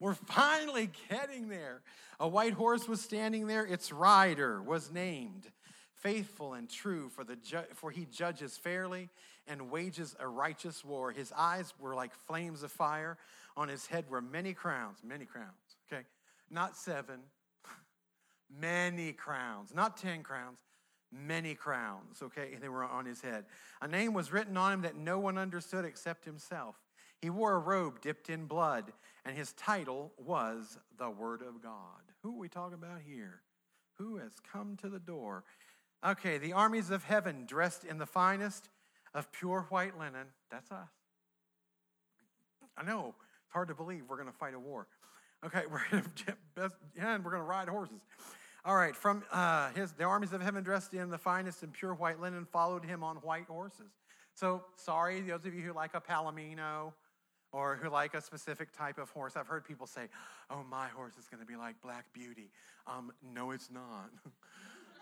[0.00, 1.82] we're finally getting there.
[2.18, 3.64] A white horse was standing there.
[3.64, 5.46] Its rider was named
[6.00, 9.08] faithful and true, for, the ju- for he judges fairly
[9.46, 11.10] and wages a righteous war.
[11.12, 13.18] His eyes were like flames of fire.
[13.56, 16.04] On his head were many crowns, many crowns, okay?
[16.50, 17.20] Not seven,
[18.60, 20.58] many crowns, not ten crowns,
[21.12, 22.56] many crowns, okay?
[22.60, 23.44] They were on his head.
[23.82, 26.76] A name was written on him that no one understood except himself.
[27.20, 28.92] He wore a robe dipped in blood,
[29.24, 32.00] and his title was the Word of God.
[32.22, 33.42] Who are we talking about here?
[33.98, 35.44] Who has come to the door?
[36.04, 38.68] Okay, the armies of heaven dressed in the finest
[39.14, 40.26] of pure white linen.
[40.50, 40.88] That's us.
[42.76, 44.86] I know, it's hard to believe we're going to fight a war.
[45.44, 48.00] Okay, we're to, and we're going to ride horses.
[48.64, 51.94] All right, from uh, his, the armies of heaven dressed in the finest and pure
[51.94, 53.90] white linen followed him on white horses.
[54.34, 56.92] So, sorry, those of you who like a palomino
[57.52, 59.36] or who like a specific type of horse.
[59.36, 60.08] I've heard people say,
[60.50, 62.50] oh, my horse is going to be like Black Beauty.
[62.86, 64.10] Um, no, it's not.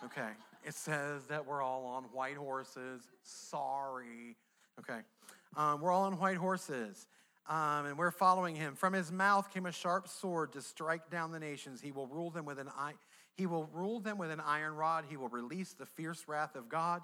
[0.05, 0.31] okay,
[0.65, 3.03] it says that we're all on white horses.
[3.23, 4.37] Sorry.
[4.79, 5.01] Okay,
[5.57, 7.07] um, we're all on white horses.
[7.49, 8.75] Um, and we're following him.
[8.75, 11.81] From his mouth came a sharp sword to strike down the nations.
[11.81, 12.93] He will rule them with an eye.
[13.37, 15.05] He will rule them with an iron rod.
[15.09, 17.01] He will release the fierce wrath of God,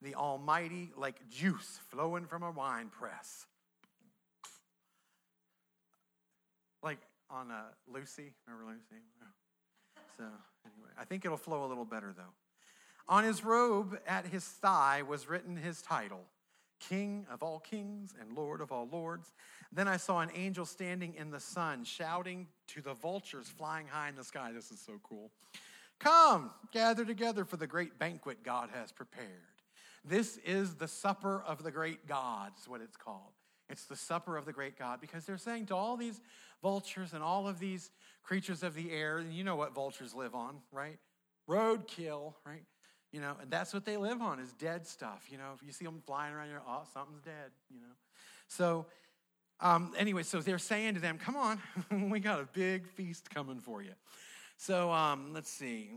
[0.00, 3.46] the Almighty, like juice flowing from a wine press.
[6.84, 7.62] Like on uh,
[7.92, 8.32] Lucy.
[8.46, 9.02] Remember Lucy?
[10.16, 10.24] So,
[10.66, 12.34] anyway, I think it'll flow a little better though.
[13.08, 16.20] On his robe at his thigh was written his title
[16.78, 19.32] King of all kings and Lord of all lords.
[19.72, 24.08] Then I saw an angel standing in the sun, shouting to the vultures flying high
[24.08, 24.50] in the sky.
[24.52, 25.30] This is so cool.
[25.98, 29.28] Come, gather together for the great banquet God has prepared.
[30.04, 33.34] This is the supper of the great God, is what it's called.
[33.70, 36.20] It's the supper of the great God because they're saying to all these
[36.62, 37.90] vultures and all of these
[38.22, 40.98] creatures of the air, and you know what vultures live on, right?
[41.48, 42.64] Roadkill, right?
[43.12, 45.26] You know, and that's what they live on is dead stuff.
[45.30, 47.94] You know, if you see them flying around, you're, oh, something's dead, you know.
[48.48, 48.86] So,
[49.60, 51.60] um, anyway, so they're saying to them, come on,
[52.10, 53.92] we got a big feast coming for you.
[54.56, 55.90] So um, let's see.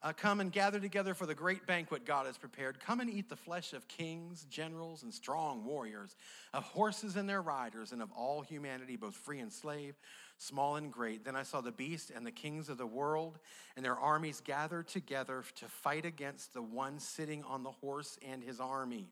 [0.00, 2.78] Uh, come and gather together for the great banquet God has prepared.
[2.78, 6.14] Come and eat the flesh of kings, generals, and strong warriors,
[6.54, 9.96] of horses and their riders, and of all humanity, both free and slave,
[10.36, 11.24] small and great.
[11.24, 13.40] Then I saw the beast and the kings of the world
[13.74, 18.42] and their armies gathered together to fight against the one sitting on the horse and
[18.42, 19.06] his army.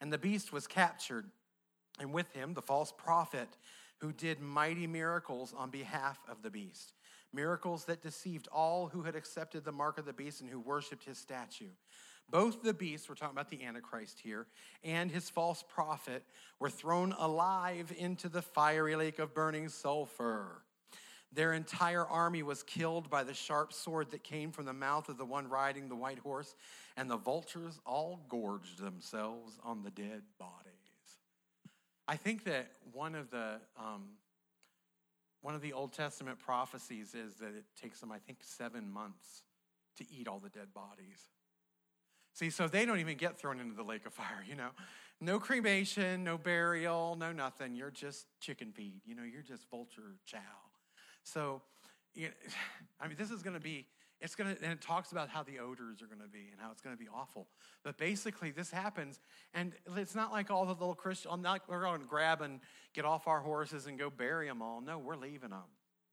[0.00, 1.26] And the beast was captured,
[1.98, 3.48] and with him the false prophet
[3.98, 6.92] who did mighty miracles on behalf of the beast
[7.32, 11.04] miracles that deceived all who had accepted the mark of the beast and who worshiped
[11.04, 11.70] his statue.
[12.28, 14.46] Both the beast, we're talking about the Antichrist here,
[14.82, 16.24] and his false prophet
[16.58, 20.62] were thrown alive into the fiery lake of burning sulfur.
[21.32, 25.18] Their entire army was killed by the sharp sword that came from the mouth of
[25.18, 26.54] the one riding the white horse,
[26.96, 30.72] and the vultures all gorged themselves on the dead bodies.
[32.08, 34.04] I think that one of the um,
[35.42, 39.42] one of the Old Testament prophecies is that it takes them, I think, seven months
[39.98, 41.30] to eat all the dead bodies.
[42.34, 44.70] See, so they don't even get thrown into the lake of fire, you know.
[45.20, 47.74] No cremation, no burial, no nothing.
[47.74, 50.38] You're just chicken feed, you know, you're just vulture chow.
[51.22, 51.62] So,
[52.14, 52.34] you know,
[53.00, 53.86] I mean, this is going to be
[54.20, 56.60] it's going to, and it talks about how the odors are going to be and
[56.60, 57.46] how it's going to be awful.
[57.84, 59.20] But basically, this happens,
[59.52, 62.60] and it's not like all the little Christians, I'm not, we're going to grab and
[62.94, 64.80] get off our horses and go bury them all.
[64.80, 65.68] No, we're leaving them,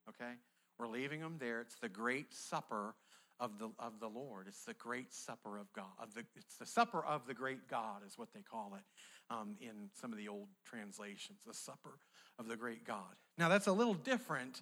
[0.10, 0.34] okay?
[0.78, 1.62] We're leaving them there.
[1.62, 2.96] It's the great supper
[3.40, 4.48] of the, of the Lord.
[4.48, 5.86] It's the great supper of God.
[6.02, 9.56] Of the, it's the supper of the great God, is what they call it um,
[9.62, 11.40] in some of the old translations.
[11.46, 12.00] The supper
[12.38, 13.16] of the great God.
[13.38, 14.62] Now, that's a little different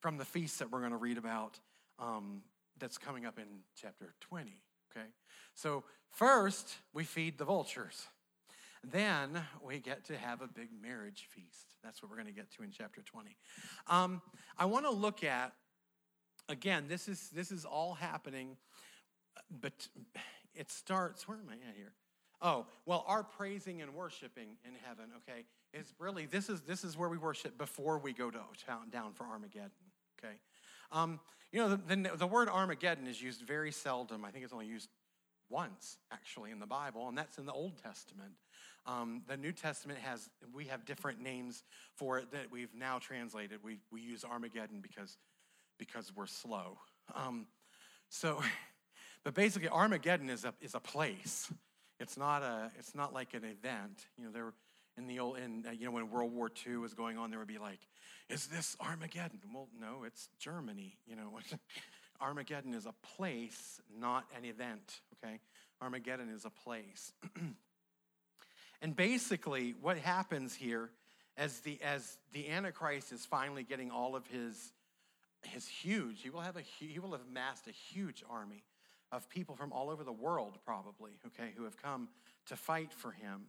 [0.00, 1.58] from the feast that we're going to read about
[1.98, 2.42] um,
[2.78, 3.46] that's coming up in
[3.80, 4.62] chapter 20.
[4.90, 5.06] Okay?
[5.54, 8.06] So, first, we feed the vultures.
[8.84, 11.74] Then we get to have a big marriage feast.
[11.84, 13.36] That's what we're going to get to in chapter 20.
[13.86, 14.20] Um,
[14.58, 15.52] I want to look at,
[16.48, 18.56] again, this is, this is all happening,
[19.60, 19.86] but
[20.54, 21.92] it starts, where am I at here?
[22.40, 26.96] Oh, well, our praising and worshiping in heaven, okay, is really, this is, this is
[26.96, 28.40] where we worship before we go to,
[28.90, 29.70] down for Armageddon,
[30.18, 30.34] okay?
[30.90, 31.20] Um,
[31.52, 34.24] you know, the, the, the, word Armageddon is used very seldom.
[34.24, 34.88] I think it's only used
[35.50, 38.32] once, actually, in the Bible, and that's in the Old Testament.
[38.86, 41.62] Um, the New Testament has, we have different names
[41.94, 43.60] for it that we've now translated.
[43.62, 45.18] We, we use Armageddon because,
[45.78, 46.78] because we're slow.
[47.14, 47.46] Um,
[48.08, 48.42] so,
[49.24, 51.52] but basically, Armageddon is a, is a place.
[52.00, 54.06] It's not, a, it's not like an event.
[54.18, 54.54] You know, there
[54.96, 57.48] in the old, in, you know, when World War II was going on, there would
[57.48, 57.80] be like,
[58.28, 59.40] is this Armageddon?
[59.52, 60.96] Well, no, it's Germany.
[61.06, 61.38] You know,
[62.20, 65.40] Armageddon is a place, not an event, okay?
[65.80, 67.12] Armageddon is a place.
[68.82, 70.90] and basically, what happens here
[71.36, 74.72] as the, as the Antichrist is finally getting all of his,
[75.42, 78.62] his huge, he will, have a, he will have amassed a huge army
[79.10, 82.08] of people from all over the world, probably, okay, who have come
[82.46, 83.42] to fight for him.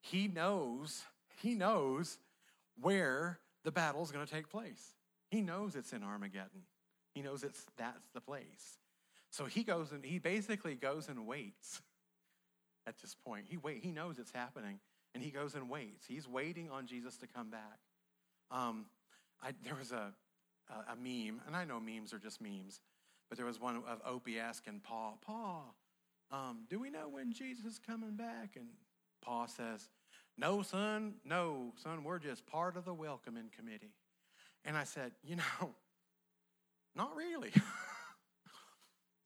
[0.00, 1.02] He knows,
[1.42, 2.18] he knows
[2.80, 4.94] where the battle is going to take place.
[5.30, 6.62] He knows it's in Armageddon.
[7.14, 8.78] He knows it's that's the place.
[9.30, 11.82] So he goes and he basically goes and waits
[12.86, 13.46] at this point.
[13.48, 14.80] He wait, he knows it's happening,
[15.14, 16.06] and he goes and waits.
[16.06, 17.78] He's waiting on Jesus to come back.
[18.50, 18.86] Um,
[19.42, 20.12] I, there was a,
[20.68, 22.80] a, a meme, and I know memes are just memes,
[23.28, 25.74] but there was one of Opie asking Paul, Paul,
[26.32, 28.56] um, do we know when Jesus is coming back?
[28.56, 28.66] And
[29.22, 29.88] Paul says,
[30.36, 33.94] No, son, no, son, we're just part of the welcoming committee.
[34.64, 35.74] And I said, You know,
[36.94, 37.52] not really.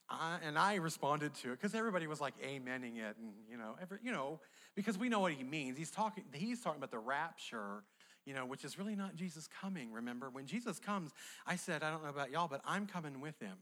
[0.09, 3.77] I, and I responded to it because everybody was like amening it, and you know,
[3.81, 4.41] every, you know,
[4.75, 5.79] because we know what he means.
[5.79, 6.25] He's talking.
[6.33, 7.85] He's talking about the rapture,
[8.27, 9.93] you know, which is really not Jesus coming.
[9.93, 11.13] Remember, when Jesus comes,
[11.47, 13.57] I said, I don't know about y'all, but I'm coming with him,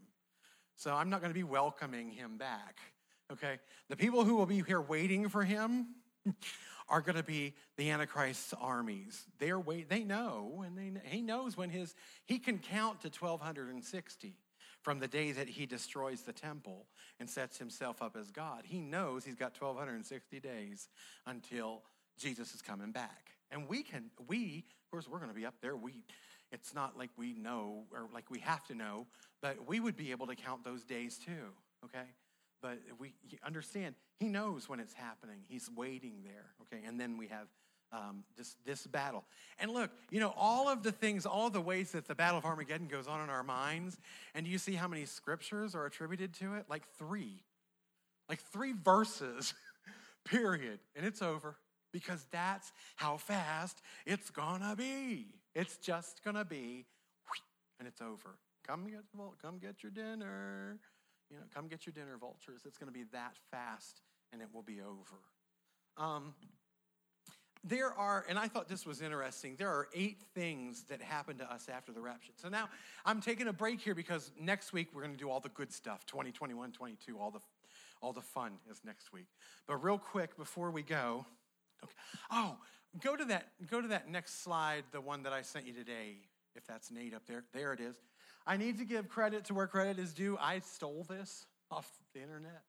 [0.74, 2.78] so I'm not going to be welcoming him back.
[3.33, 3.59] Okay,
[3.89, 5.87] the people who will be here waiting for him
[6.89, 9.25] are going to be the Antichrist's armies.
[9.39, 11.95] They're wait, they know, and they, he knows when his,
[12.27, 14.35] he can count to 1260
[14.83, 16.87] from the day that he destroys the temple
[17.20, 18.62] and sets himself up as God.
[18.64, 20.89] He knows he's got 1260 days
[21.27, 21.83] until
[22.18, 23.31] Jesus is coming back.
[23.51, 25.77] And we can, we, of course, we're going to be up there.
[25.77, 26.05] We,
[26.51, 29.07] it's not like we know or like we have to know,
[29.41, 31.55] but we would be able to count those days too,
[31.85, 32.09] okay?
[32.62, 33.12] But we
[33.44, 35.40] understand he knows when it's happening.
[35.48, 36.86] He's waiting there, okay?
[36.86, 37.48] And then we have
[37.92, 39.24] um, this, this battle.
[39.58, 42.44] And look, you know, all of the things, all the ways that the Battle of
[42.44, 43.98] Armageddon goes on in our minds,
[44.34, 46.66] and do you see how many scriptures are attributed to it?
[46.70, 47.42] Like three.
[48.28, 49.52] Like three verses,
[50.24, 50.78] period.
[50.96, 51.56] And it's over
[51.92, 55.34] because that's how fast it's gonna be.
[55.54, 56.86] It's just gonna be,
[57.78, 58.38] and it's over.
[58.66, 59.02] Come get,
[59.42, 60.78] come get your dinner.
[61.33, 62.62] You know, come get your dinner, vultures.
[62.66, 64.03] It's going to be that fast
[64.33, 65.18] and it will be over.
[65.97, 66.35] Um,
[67.64, 71.51] there are, and I thought this was interesting, there are eight things that happen to
[71.51, 72.33] us after the rapture.
[72.37, 72.68] So now
[73.07, 75.72] I'm taking a break here because next week we're going to do all the good
[75.72, 77.41] stuff 2021, 22, all the,
[78.03, 79.28] all the fun is next week.
[79.66, 81.24] But real quick before we go,
[81.83, 81.95] okay.
[82.30, 82.57] oh,
[83.01, 86.16] go to that, go to that next slide, the one that I sent you today,
[86.57, 87.45] if that's Nate up there.
[87.55, 87.97] There it is.
[88.47, 90.36] I need to give credit to where credit is due.
[90.40, 92.62] I stole this off the internet.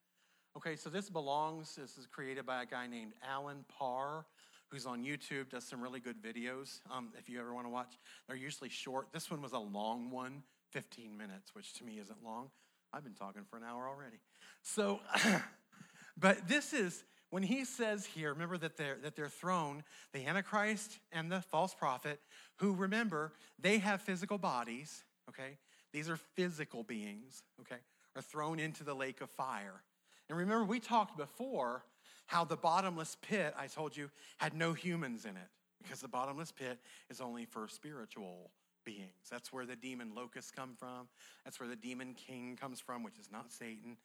[0.56, 4.26] Okay, so this belongs, this is created by a guy named Allen Parr,
[4.70, 6.80] who's on YouTube, does some really good videos.
[6.92, 7.94] Um, if you ever want to watch,
[8.28, 9.08] they're usually short.
[9.12, 12.50] This one was a long one, 15 minutes, which to me isn't long.
[12.94, 14.18] I've been talking for an hour already.
[14.62, 15.00] So,
[16.18, 21.00] but this is, when he says here, remember that they're, that they're thrown, the Antichrist
[21.12, 22.20] and the false prophet,
[22.58, 25.58] who remember, they have physical bodies, okay?
[25.94, 27.80] These are physical beings, okay?
[28.16, 29.84] Are thrown into the lake of fire.
[30.28, 31.86] And remember, we talked before
[32.26, 35.50] how the bottomless pit, I told you, had no humans in it
[35.82, 36.80] because the bottomless pit
[37.10, 38.52] is only for spiritual
[38.86, 39.30] beings.
[39.30, 41.08] That's where the demon locusts come from.
[41.44, 43.98] That's where the demon king comes from, which is not Satan.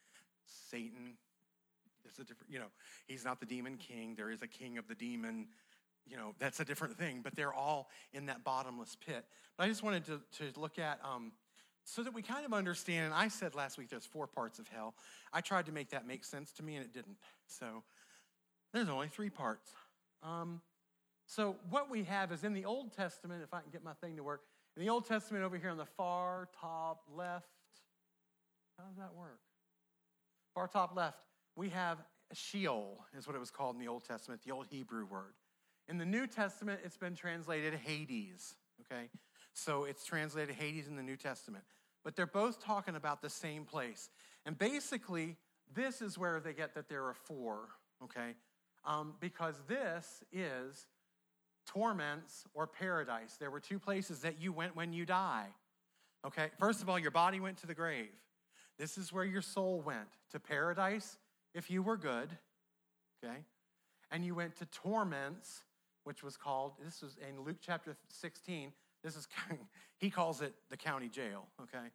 [0.70, 1.14] Satan
[2.04, 2.70] is a different, you know,
[3.06, 4.14] he's not the demon king.
[4.16, 5.48] There is a king of the demon
[6.08, 9.24] you know, that's a different thing, but they're all in that bottomless pit.
[9.56, 11.32] But I just wanted to, to look at um,
[11.88, 13.06] so that we kind of understand.
[13.06, 14.94] And I said last week there's four parts of hell.
[15.32, 17.16] I tried to make that make sense to me, and it didn't.
[17.46, 17.82] So
[18.74, 19.70] there's only three parts.
[20.22, 20.60] Um,
[21.26, 24.16] so what we have is in the Old Testament, if I can get my thing
[24.16, 24.42] to work,
[24.76, 27.46] in the Old Testament over here on the far top left,
[28.78, 29.40] how does that work?
[30.54, 31.18] Far top left,
[31.56, 31.98] we have
[32.34, 35.34] Sheol, is what it was called in the Old Testament, the old Hebrew word.
[35.88, 39.08] In the New Testament, it's been translated Hades, okay?
[39.54, 41.64] So it's translated Hades in the New Testament.
[42.04, 44.10] But they're both talking about the same place.
[44.46, 45.36] And basically,
[45.74, 47.68] this is where they get that there are four,
[48.02, 48.34] okay?
[48.84, 50.86] Um, because this is
[51.66, 53.36] torments or paradise.
[53.38, 55.46] There were two places that you went when you die.
[56.26, 58.10] Okay, first of all, your body went to the grave.
[58.78, 61.18] This is where your soul went to paradise
[61.54, 62.28] if you were good,
[63.24, 63.38] okay,
[64.10, 65.64] and you went to torments,
[66.04, 68.72] which was called, this was in Luke chapter 16,
[69.02, 69.28] this is,
[69.98, 71.86] he calls it the county jail, okay,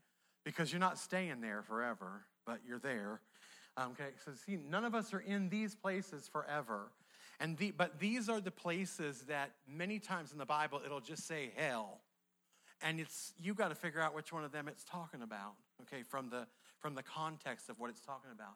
[0.44, 3.22] because you're not staying there forever, but you're there.
[3.80, 6.92] Okay, so see, none of us are in these places forever.
[7.40, 11.28] And the, but these are the places that many times in the Bible it'll just
[11.28, 12.02] say hell.
[12.82, 16.04] And it's you got to figure out which one of them it's talking about, okay,
[16.04, 16.46] from the
[16.80, 18.54] from the context of what it's talking about.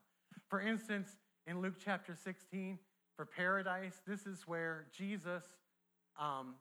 [0.50, 1.18] For instance,
[1.48, 2.78] in Luke chapter 16,
[3.16, 5.44] for paradise, this is where Jesus,
[6.20, 6.56] um,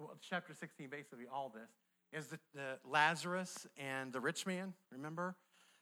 [0.00, 1.70] well, chapter 16, basically all this,
[2.12, 5.36] is the, the Lazarus and the rich man, remember?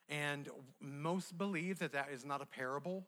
[0.08, 0.48] And
[0.80, 3.06] most believe that that is not a parable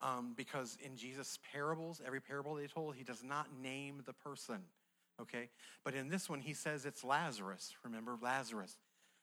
[0.00, 4.58] um, because in Jesus' parables, every parable they told, he does not name the person,
[5.20, 5.48] okay?
[5.84, 7.72] But in this one, he says it's Lazarus.
[7.84, 8.76] Remember, Lazarus.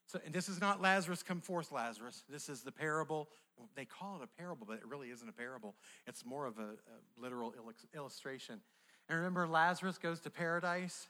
[0.08, 2.24] So, and this is not Lazarus, come forth, Lazarus.
[2.30, 3.30] This is the parable.
[3.76, 5.76] They call it a parable, but it really isn't a parable.
[6.08, 7.54] It's more of a, a literal
[7.94, 8.62] illustration.
[9.10, 11.10] And remember, Lazarus goes to paradise,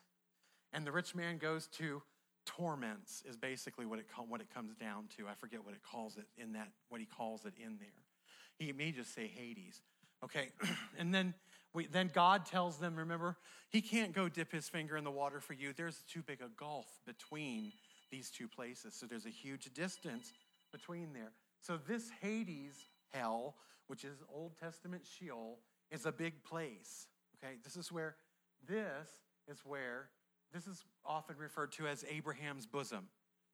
[0.74, 2.02] and the rich man goes to
[2.46, 5.28] torments, is basically what it, what it comes down to.
[5.28, 7.90] I forget what it calls it in that, what he calls it in there.
[8.58, 9.82] He may just say Hades.
[10.24, 10.50] Okay,
[10.98, 11.34] and then
[11.74, 13.38] we, then God tells them, remember,
[13.70, 15.74] he can't go dip his finger in the water for you.
[15.74, 17.72] There's too big a gulf between
[18.12, 18.96] these two places.
[18.96, 20.34] So there's a huge distance
[20.72, 21.32] between there.
[21.62, 22.74] So this Hades
[23.14, 23.56] hell,
[23.88, 25.60] which is Old Testament Sheol,
[25.92, 27.08] is a big place.
[27.38, 28.16] Okay, this is where
[28.68, 29.08] this
[29.48, 30.10] is where
[30.54, 33.08] this is often referred to as Abraham's bosom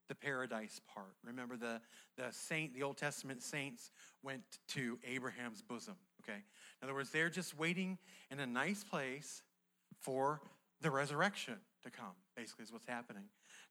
[0.07, 1.15] the paradise part.
[1.23, 1.81] Remember, the,
[2.17, 3.91] the saint, the Old Testament saints
[4.23, 6.37] went to Abraham's bosom, okay?
[6.81, 7.97] In other words, they're just waiting
[8.29, 9.41] in a nice place
[9.99, 10.41] for
[10.81, 13.23] the resurrection to come, basically, is what's happening.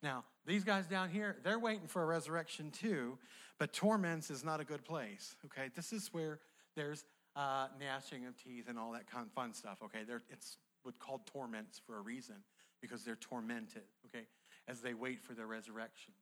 [0.02, 3.18] Now, these guys down here, they're waiting for a resurrection too,
[3.58, 5.70] but torments is not a good place, okay?
[5.74, 6.40] This is where
[6.74, 7.04] there's
[7.36, 10.00] uh, gnashing of teeth and all that kind of fun stuff, okay?
[10.30, 12.36] It's what's called torments for a reason
[12.85, 14.26] because they're tormented, okay,
[14.68, 16.12] as they wait for their resurrection.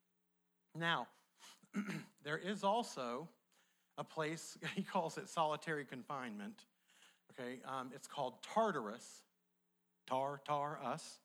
[0.78, 1.08] Now,
[2.24, 3.28] there is also
[3.98, 6.64] a place, he calls it solitary confinement.
[7.32, 9.22] Okay, um, it's called Tartarus.
[10.06, 11.18] Tar, tar, us.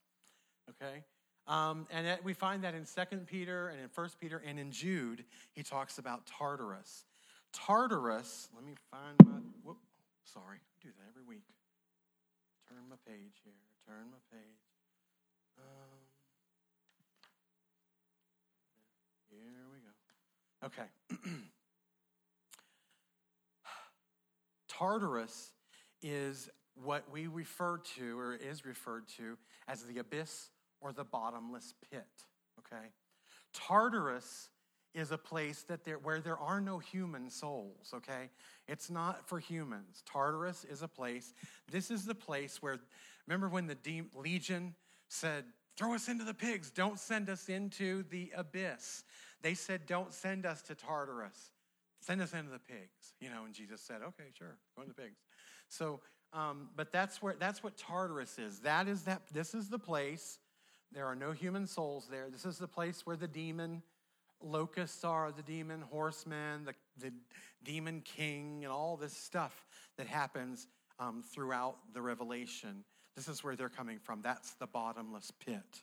[0.69, 1.03] Okay,
[1.47, 4.71] um, and it, we find that in Second Peter and in First Peter and in
[4.71, 5.23] Jude,
[5.53, 7.05] he talks about Tartarus.
[7.53, 9.77] Tartarus, let me find my, whoop,
[10.23, 11.45] sorry, I do that every week.
[12.67, 13.53] Turn my page here,
[13.87, 14.66] turn my page.
[15.57, 15.99] Um,
[19.29, 19.91] here we go.
[20.67, 20.89] Okay.
[24.67, 25.51] Tartarus
[26.01, 26.49] is
[26.83, 29.37] what we refer to, or is referred to,
[29.67, 30.49] as the abyss
[30.81, 32.05] or the bottomless pit.
[32.59, 32.85] Okay?
[33.53, 34.49] Tartarus
[34.93, 38.29] is a place that there, where there are no human souls, okay?
[38.67, 40.03] It's not for humans.
[40.05, 41.33] Tartarus is a place,
[41.71, 42.79] this is the place where,
[43.27, 44.73] remember when the de- Legion
[45.09, 45.45] said,
[45.77, 49.03] throw us into the pigs, don't send us into the abyss.
[49.41, 51.51] They said, Don't send us to Tartarus.
[51.99, 53.13] Send us into the pigs.
[53.19, 55.19] You know, and Jesus said, Okay, sure, go into the pigs.
[55.69, 56.01] So,
[56.33, 58.59] um, but that's where that's what Tartarus is.
[58.59, 60.39] That is that this is the place.
[60.91, 62.29] There are no human souls there.
[62.29, 63.83] This is the place where the demon
[64.41, 67.13] locusts are, the demon horsemen, the, the
[67.63, 69.65] demon king, and all this stuff
[69.97, 70.67] that happens
[70.99, 72.85] um, throughout the Revelation.
[73.17, 74.21] This is where they're coming from.
[74.21, 75.81] That's the bottomless pit.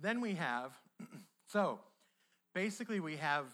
[0.00, 0.72] Then we have,
[1.46, 1.78] so
[2.52, 3.46] basically we have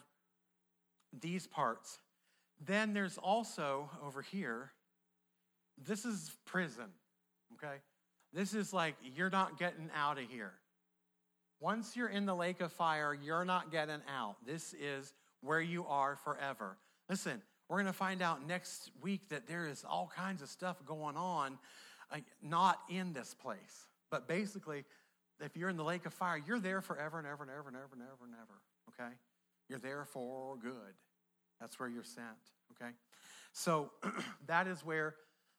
[1.20, 1.98] these parts.
[2.64, 4.72] Then there's also over here,
[5.76, 6.90] this is prison,
[7.54, 7.76] okay?
[8.32, 10.52] This is like you're not getting out of here.
[11.60, 14.36] Once you're in the lake of fire, you're not getting out.
[14.46, 15.12] This is
[15.42, 16.78] where you are forever.
[17.10, 20.76] Listen, we're going to find out next week that there is all kinds of stuff
[20.86, 21.58] going on,
[22.12, 23.86] uh, not in this place.
[24.10, 24.84] But basically,
[25.40, 27.76] if you're in the lake of fire, you're there forever and ever and ever and
[27.76, 28.60] ever and ever and ever
[29.00, 29.12] okay?
[29.68, 30.94] You're there for good.
[31.60, 32.26] That's where you're sent,
[32.72, 32.92] okay?
[33.52, 33.90] So
[34.46, 35.16] that is where,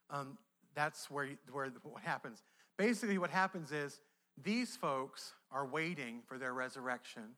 [0.09, 0.37] um,
[0.75, 2.43] that's where, where what happens.
[2.77, 3.99] Basically, what happens is
[4.41, 7.35] these folks are waiting for their resurrection,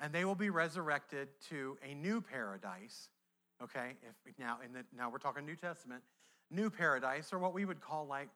[0.00, 3.08] and they will be resurrected to a new paradise,
[3.62, 3.96] okay?
[4.02, 6.02] If, now, in the, now we're talking New Testament,
[6.50, 8.28] new paradise, or what we would call like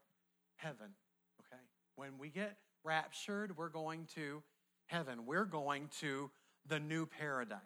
[0.56, 0.94] heaven,
[1.40, 1.62] okay?
[1.96, 4.42] When we get raptured, we're going to
[4.86, 5.26] heaven.
[5.26, 6.30] We're going to
[6.66, 7.60] the new paradise.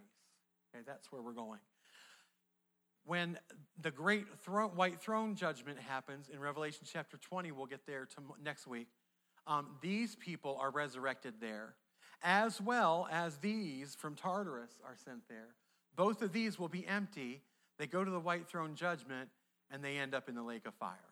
[0.74, 1.61] Okay, that's where we're going.
[3.05, 3.39] When
[3.80, 8.22] the great throne, white throne judgment happens in Revelation chapter 20, we'll get there to
[8.43, 8.89] next week.
[9.47, 11.74] Um, these people are resurrected there,
[12.22, 15.55] as well as these from Tartarus are sent there.
[15.97, 17.41] Both of these will be empty.
[17.78, 19.30] They go to the white throne judgment
[19.70, 21.08] and they end up in the lake of fire.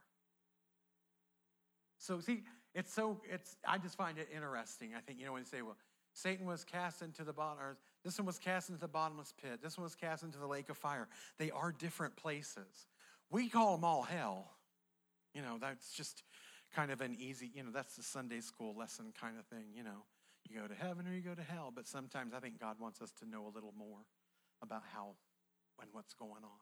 [2.07, 2.43] So, see,
[2.73, 4.91] it's so, it's, I just find it interesting.
[4.97, 5.77] I think, you know, when you say, well,
[6.13, 9.61] Satan was cast into the bottom, or this one was cast into the bottomless pit,
[9.63, 11.09] this one was cast into the lake of fire.
[11.39, 12.87] They are different places.
[13.31, 14.53] We call them all hell.
[15.35, 16.23] You know, that's just
[16.75, 19.83] kind of an easy, you know, that's the Sunday school lesson kind of thing, you
[19.83, 20.05] know.
[20.49, 23.03] You go to heaven or you go to hell, but sometimes I think God wants
[23.03, 23.99] us to know a little more
[24.63, 25.17] about how
[25.83, 26.61] and what's going on.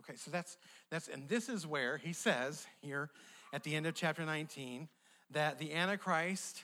[0.00, 0.58] Okay, so that's
[0.90, 3.10] that's and this is where he says here
[3.52, 4.88] at the end of chapter 19
[5.30, 6.62] that the Antichrist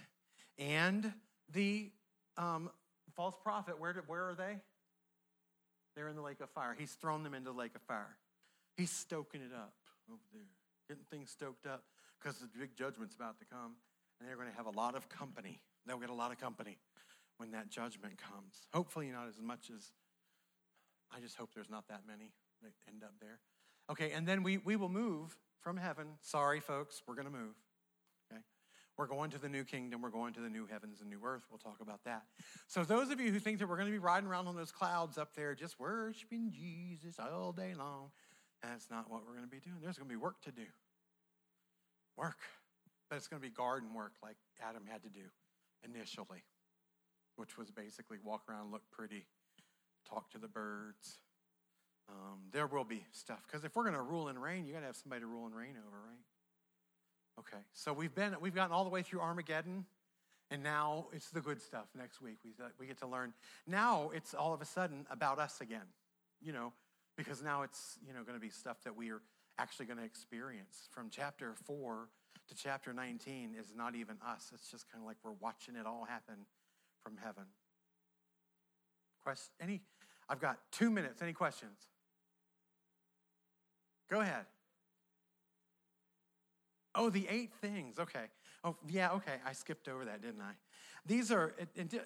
[0.59, 1.13] and
[1.53, 1.91] the
[2.37, 2.71] um,
[3.15, 4.59] false prophet, where, where are they?
[5.97, 6.77] They're in the lake of fire.
[6.79, 8.17] He's thrown them into the lake of fire.
[8.77, 9.75] He's stoking it up
[10.11, 10.43] over there,
[10.89, 11.83] getting things stoked up
[12.21, 13.75] because the big judgment's about to come,
[14.19, 15.61] and they're going to have a lot of company.
[15.87, 16.79] They'll get a lot of company
[17.39, 18.67] when that judgment comes.
[18.73, 19.93] Hopefully, not as much as
[21.15, 22.33] I just hope there's not that many
[22.63, 23.41] that end up there.
[23.91, 26.07] Okay, and then we, we will move from heaven.
[26.21, 27.55] Sorry, folks, we're going to move.
[28.31, 28.41] Okay,
[28.97, 30.03] we're going to the new kingdom.
[30.03, 31.43] We're going to the new heavens and new earth.
[31.51, 32.23] We'll talk about that.
[32.67, 34.73] So, those of you who think that we're going to be riding around on those
[34.73, 38.11] clouds up there, just worshiping Jesus all day long,
[38.63, 39.77] that's not what we're going to be doing.
[39.83, 40.67] There's going to be work to do.
[42.17, 42.39] Work.
[43.09, 45.25] But it's going to be garden work like Adam had to do
[45.85, 46.43] initially,
[47.37, 49.27] which was basically walk around, look pretty,
[50.09, 51.21] talk to the birds.
[52.09, 54.81] Um, there will be stuff because if we're going to rule and reign, you got
[54.81, 56.19] to have somebody to rule and reign over, right?
[57.39, 59.85] Okay, so we've been we've gotten all the way through Armageddon,
[60.51, 61.87] and now it's the good stuff.
[61.97, 62.51] Next week we
[62.81, 63.35] we get to learn.
[63.67, 65.87] Now it's all of a sudden about us again,
[66.41, 66.73] you know,
[67.17, 69.21] because now it's you know going to be stuff that we are
[69.59, 72.09] actually going to experience from chapter four
[72.49, 74.51] to chapter 19 is not even us.
[74.55, 76.47] It's just kind of like we're watching it all happen
[77.03, 77.45] from heaven.
[79.23, 79.53] Question?
[79.61, 79.83] Any?
[80.29, 81.23] I've got two minutes.
[81.23, 81.77] Any questions?
[84.11, 84.47] Go ahead.
[86.95, 87.99] Oh, the eight things.
[87.99, 88.25] Okay.
[88.65, 89.13] Oh, yeah.
[89.13, 89.35] Okay.
[89.47, 90.53] I skipped over that, didn't I?
[91.07, 91.55] These are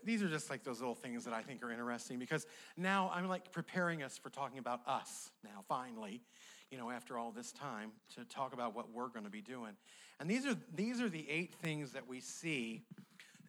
[0.05, 2.47] these are just like those little things that I think are interesting because
[2.77, 5.31] now I'm like preparing us for talking about us.
[5.43, 6.23] Now, finally,
[6.71, 9.73] you know, after all this time, to talk about what we're going to be doing.
[10.21, 12.85] And these are these are the eight things that we see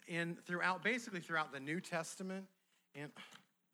[0.08, 2.46] in throughout basically throughout the New Testament.
[2.94, 3.12] And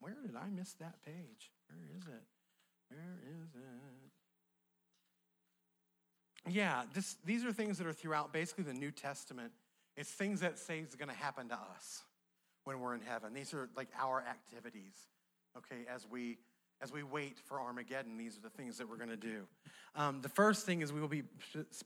[0.01, 1.51] where did I miss that page?
[1.69, 2.25] Where is it?
[2.91, 4.00] Where is it?
[6.51, 9.53] Yeah, this, these are things that are throughout basically the New Testament.
[9.97, 12.03] It's things that say is going to happen to us
[12.65, 13.33] when we're in heaven.
[13.33, 14.95] These are like our activities,
[15.57, 16.39] okay, as we
[16.83, 19.43] as we wait for Armageddon, these are the things that we're going to do.
[19.95, 21.25] Um, the first thing is we will be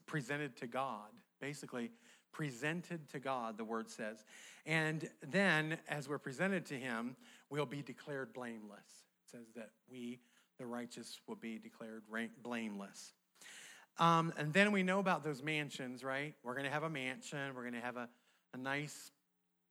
[0.07, 1.09] presented to God,
[1.41, 1.91] basically,
[2.31, 4.25] presented to God, the word says.
[4.67, 7.17] And then, as we're presented to Him,
[7.51, 8.87] we'll be declared blameless.
[9.27, 10.21] It says that we,
[10.61, 12.05] the righteous, will be declared
[12.45, 13.15] blameless.
[13.99, 16.35] Um, and then we know about those mansions, right?
[16.43, 17.55] We're going to have a mansion.
[17.55, 18.09] We're going to have a,
[18.53, 19.13] a nice,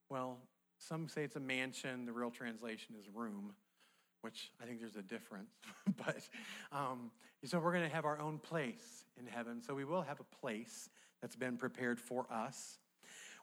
[0.08, 0.38] well,
[0.78, 2.06] some say it's a mansion.
[2.06, 3.52] The real translation is room,
[4.22, 5.50] which I think there's a difference.
[5.98, 6.28] but
[6.72, 7.10] um,
[7.44, 9.60] so we're going to have our own place in heaven.
[9.60, 10.88] So we will have a place
[11.20, 12.78] that's been prepared for us.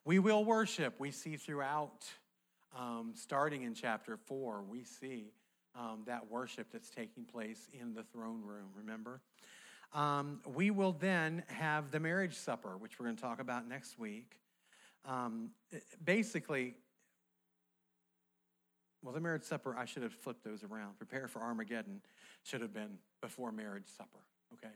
[0.03, 0.99] We will worship.
[0.99, 2.05] We see throughout,
[2.75, 5.31] um, starting in chapter four, we see
[5.75, 9.21] um, that worship that's taking place in the throne room, remember?
[9.93, 13.99] Um, we will then have the marriage supper, which we're going to talk about next
[13.99, 14.39] week.
[15.05, 15.51] Um,
[16.03, 16.75] basically,
[19.03, 20.97] well, the marriage supper, I should have flipped those around.
[20.97, 22.01] Prepare for Armageddon
[22.43, 24.19] should have been before marriage supper,
[24.53, 24.73] okay?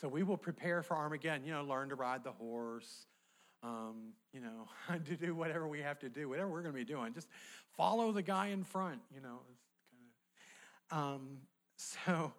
[0.00, 3.06] So we will prepare for Armageddon, you know, learn to ride the horse,
[3.62, 4.68] um, you know,
[5.06, 7.12] to do whatever we have to do, whatever we're going to be doing.
[7.12, 7.28] Just
[7.76, 9.40] follow the guy in front, you know.
[10.90, 11.38] Kind of, um,
[11.76, 12.32] so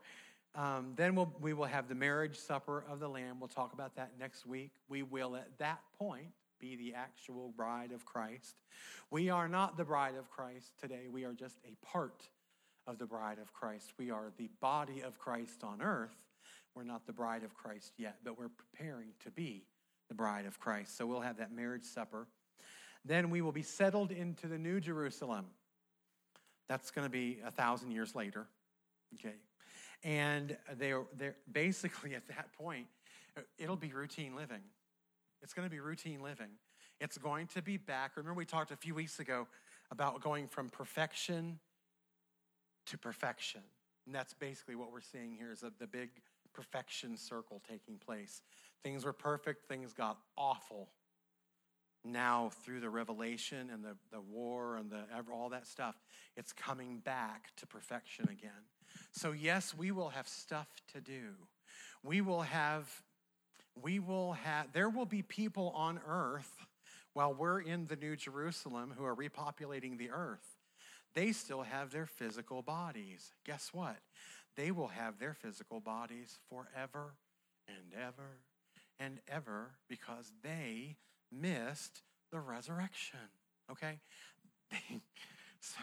[0.55, 3.39] um, then we'll, we will have the marriage supper of the Lamb.
[3.39, 4.71] We'll talk about that next week.
[4.87, 8.55] We will, at that point, be the actual bride of Christ.
[9.11, 11.07] We are not the bride of Christ today.
[11.09, 12.27] We are just a part
[12.87, 13.93] of the bride of Christ.
[13.97, 16.15] We are the body of Christ on earth.
[16.75, 19.65] We're not the bride of Christ yet, but we're preparing to be
[20.09, 20.97] the bride of Christ.
[20.97, 22.27] So we'll have that marriage supper.
[23.05, 25.45] Then we will be settled into the new Jerusalem.
[26.67, 28.47] That's going to be a thousand years later.
[29.15, 29.35] Okay.
[30.03, 32.87] And they're, they're basically at that point,
[33.57, 34.61] it'll be routine living.
[35.41, 36.51] It's going to be routine living.
[36.99, 38.17] It's going to be back.
[38.17, 39.47] Remember, we talked a few weeks ago
[39.91, 41.59] about going from perfection
[42.87, 43.61] to perfection.
[44.05, 46.09] And that's basically what we're seeing here is the big
[46.53, 48.41] perfection circle taking place.
[48.83, 50.89] Things were perfect, things got awful.
[52.03, 55.95] Now, through the revelation and the, the war and the, all that stuff,
[56.35, 58.65] it's coming back to perfection again.
[59.11, 61.33] So, yes, we will have stuff to do.
[62.03, 62.87] We will have,
[63.81, 66.51] we will have, there will be people on earth
[67.13, 70.57] while we're in the New Jerusalem who are repopulating the earth.
[71.15, 73.33] They still have their physical bodies.
[73.45, 73.97] Guess what?
[74.55, 77.15] They will have their physical bodies forever
[77.67, 78.41] and ever
[78.99, 80.97] and ever because they
[81.31, 83.19] missed the resurrection.
[83.71, 83.99] Okay?
[85.59, 85.79] so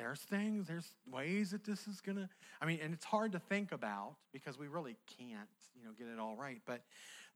[0.00, 2.28] there's things, there's ways that this is gonna,
[2.60, 6.06] I mean, and it's hard to think about because we really can't, you know, get
[6.08, 6.60] it all right.
[6.64, 6.82] But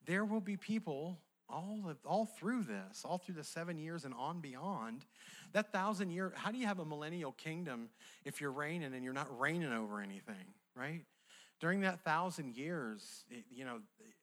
[0.07, 4.15] there will be people all of, all through this, all through the seven years and
[4.15, 5.05] on beyond.
[5.53, 7.91] That thousand year, how do you have a millennial kingdom
[8.25, 11.03] if you're reigning and you're not reigning over anything, right?
[11.61, 13.81] During that thousand years, you know,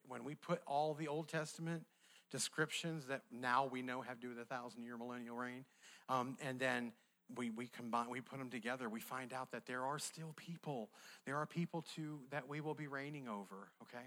[0.07, 1.83] when we put all the Old Testament
[2.31, 5.63] descriptions that now we know have to do with a thousand year millennial reign,
[6.09, 6.91] um, and then
[7.35, 10.89] we, we combine, we put them together, we find out that there are still people.
[11.25, 14.05] There are people too that we will be reigning over, okay?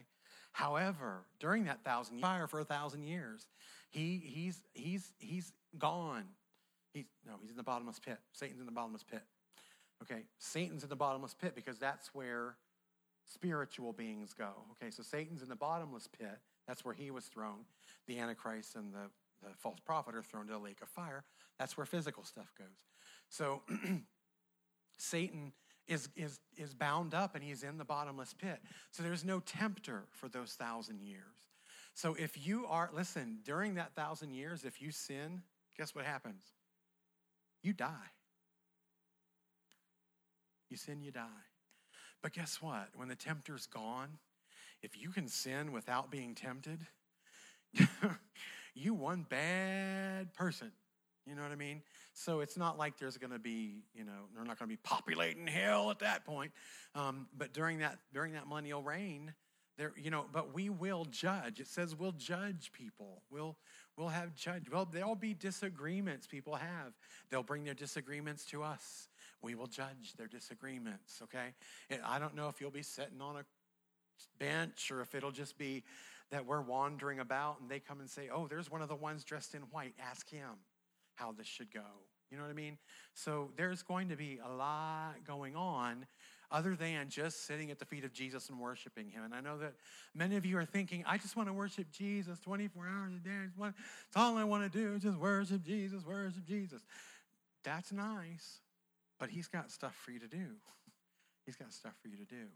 [0.52, 3.46] However, during that thousand fire for a thousand years,
[3.90, 6.24] he, he's, he's, he's gone.
[6.92, 8.18] He's, no, he's in the bottomless pit.
[8.32, 9.22] Satan's in the bottomless pit.
[10.02, 12.56] Okay, Satan's in the bottomless pit because that's where
[13.24, 14.50] spiritual beings go.
[14.72, 16.38] Okay, so Satan's in the bottomless pit.
[16.68, 17.64] That's where he was thrown.
[18.06, 19.10] The Antichrist and the,
[19.42, 21.24] the false prophet are thrown to the lake of fire.
[21.58, 22.68] That's where physical stuff goes.
[23.34, 23.62] So
[24.96, 25.52] Satan
[25.88, 28.60] is, is, is bound up and he's in the bottomless pit.
[28.92, 31.50] So there's no tempter for those thousand years.
[31.94, 35.42] So if you are, listen, during that thousand years, if you sin,
[35.76, 36.44] guess what happens?
[37.60, 38.12] You die.
[40.70, 41.26] You sin, you die.
[42.22, 42.88] But guess what?
[42.94, 44.18] When the tempter's gone,
[44.80, 46.86] if you can sin without being tempted,
[48.74, 50.70] you one bad person.
[51.26, 51.82] You know what I mean?
[52.12, 54.80] So it's not like there's going to be, you know, they're not going to be
[54.82, 56.52] populating hell at that point.
[56.94, 59.32] Um, but during that during that millennial reign,
[59.76, 61.60] there, you know, but we will judge.
[61.60, 63.22] It says we'll judge people.
[63.30, 63.56] We'll
[63.96, 64.70] we'll have judge.
[64.70, 66.92] Well, there'll be disagreements people have.
[67.30, 69.08] They'll bring their disagreements to us.
[69.42, 71.20] We will judge their disagreements.
[71.22, 71.54] Okay.
[71.90, 73.44] And I don't know if you'll be sitting on a
[74.38, 75.82] bench or if it'll just be
[76.30, 79.24] that we're wandering about and they come and say, "Oh, there's one of the ones
[79.24, 79.94] dressed in white.
[79.98, 80.50] Ask him."
[81.14, 81.80] How this should go.
[82.30, 82.78] You know what I mean?
[83.14, 86.06] So there's going to be a lot going on
[86.50, 89.24] other than just sitting at the feet of Jesus and worshiping him.
[89.24, 89.74] And I know that
[90.14, 93.30] many of you are thinking, I just want to worship Jesus 24 hours a day.
[93.46, 96.82] It's all I want to do just worship Jesus, worship Jesus.
[97.64, 98.60] That's nice,
[99.18, 100.46] but he's got stuff for you to do.
[101.46, 102.46] He's got stuff for you to do.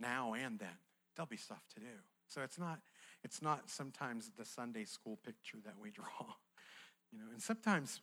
[0.00, 0.68] Now and then.
[1.14, 1.86] There'll be stuff to do.
[2.26, 2.80] So it's not,
[3.22, 6.04] it's not sometimes the Sunday school picture that we draw.
[7.12, 8.00] You know, and sometimes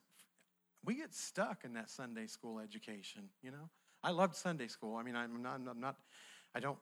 [0.84, 3.70] we get stuck in that Sunday school education, you know.
[4.04, 4.98] I loved Sunday school.
[4.98, 5.96] I mean, I'm not, I'm not
[6.56, 6.78] I don't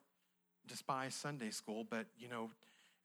[0.67, 2.49] despise Sunday school, but, you know,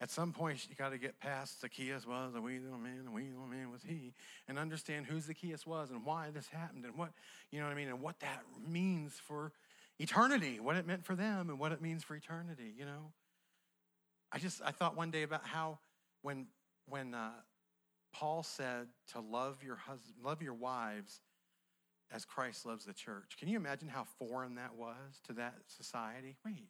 [0.00, 3.10] at some point you got to get past Zacchaeus was a wee little man, a
[3.10, 4.12] wee little man was he,
[4.48, 7.12] and understand who Zacchaeus was and why this happened and what,
[7.50, 9.52] you know what I mean, and what that means for
[9.98, 13.12] eternity, what it meant for them and what it means for eternity, you know.
[14.32, 15.78] I just, I thought one day about how
[16.22, 16.46] when,
[16.86, 17.30] when, uh,
[18.18, 21.20] Paul said to love your husband, love your wives
[22.10, 23.36] as Christ loves the church.
[23.38, 26.36] Can you imagine how foreign that was to that society?
[26.44, 26.68] Wait,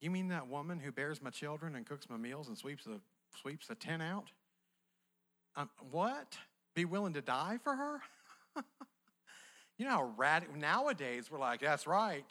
[0.00, 3.00] you mean that woman who bears my children and cooks my meals and sweeps the
[3.40, 4.32] sweeps the tent out?
[5.54, 6.36] Um, what?
[6.74, 8.00] Be willing to die for her?
[9.78, 12.24] you know how radical nowadays we're like, that's right,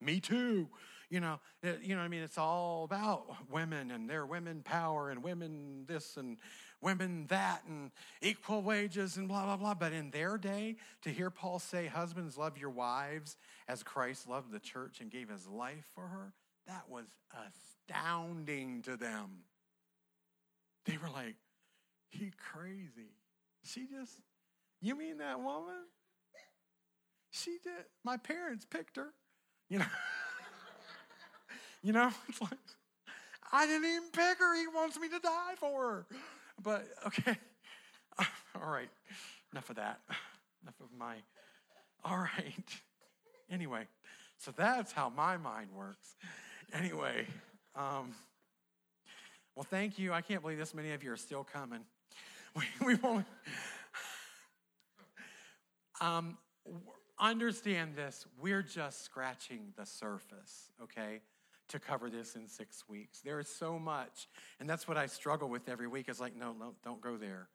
[0.00, 0.68] me too.
[1.08, 1.40] You know,
[1.82, 2.02] you know.
[2.02, 6.38] I mean, it's all about women and their women power and women this and
[6.82, 7.90] women that and
[8.22, 9.74] equal wages and blah, blah, blah.
[9.74, 13.36] But in their day, to hear Paul say, Husbands, love your wives
[13.68, 16.32] as Christ loved the church and gave his life for her,
[16.66, 19.44] that was astounding to them.
[20.86, 21.36] They were like,
[22.10, 23.12] He crazy.
[23.64, 24.18] She just,
[24.80, 25.84] you mean that woman?
[27.30, 27.84] She did.
[28.04, 29.12] My parents picked her.
[29.68, 29.84] You know?
[31.82, 32.58] you know, it's like,
[33.52, 34.56] I didn't even pick her.
[34.56, 36.06] He wants me to die for her.
[36.62, 37.36] But, okay.
[38.54, 38.88] All right.
[39.52, 40.00] Enough of that.
[40.62, 41.16] Enough of my.
[42.04, 42.80] All right.
[43.50, 43.86] Anyway,
[44.38, 46.16] so that's how my mind works.
[46.72, 47.26] Anyway,
[47.74, 48.14] um,
[49.56, 50.12] well, thank you.
[50.12, 51.80] I can't believe this many of you are still coming.
[52.56, 53.26] We, we won't.
[56.00, 56.36] Um,
[57.20, 58.26] understand this.
[58.40, 61.20] We're just scratching the surface, okay?
[61.70, 63.20] To cover this in six weeks.
[63.20, 64.28] There is so much.
[64.58, 67.48] And that's what I struggle with every week is like, no, no don't go there.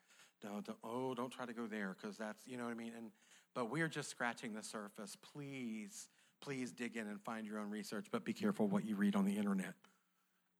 [0.44, 2.94] No, don't, oh, don't try to go there because that's, you know what I mean?
[2.98, 3.12] And,
[3.54, 5.18] but we're just scratching the surface.
[5.34, 6.10] Please,
[6.42, 9.26] please dig in and find your own research, but be careful what you read on
[9.26, 9.74] the internet.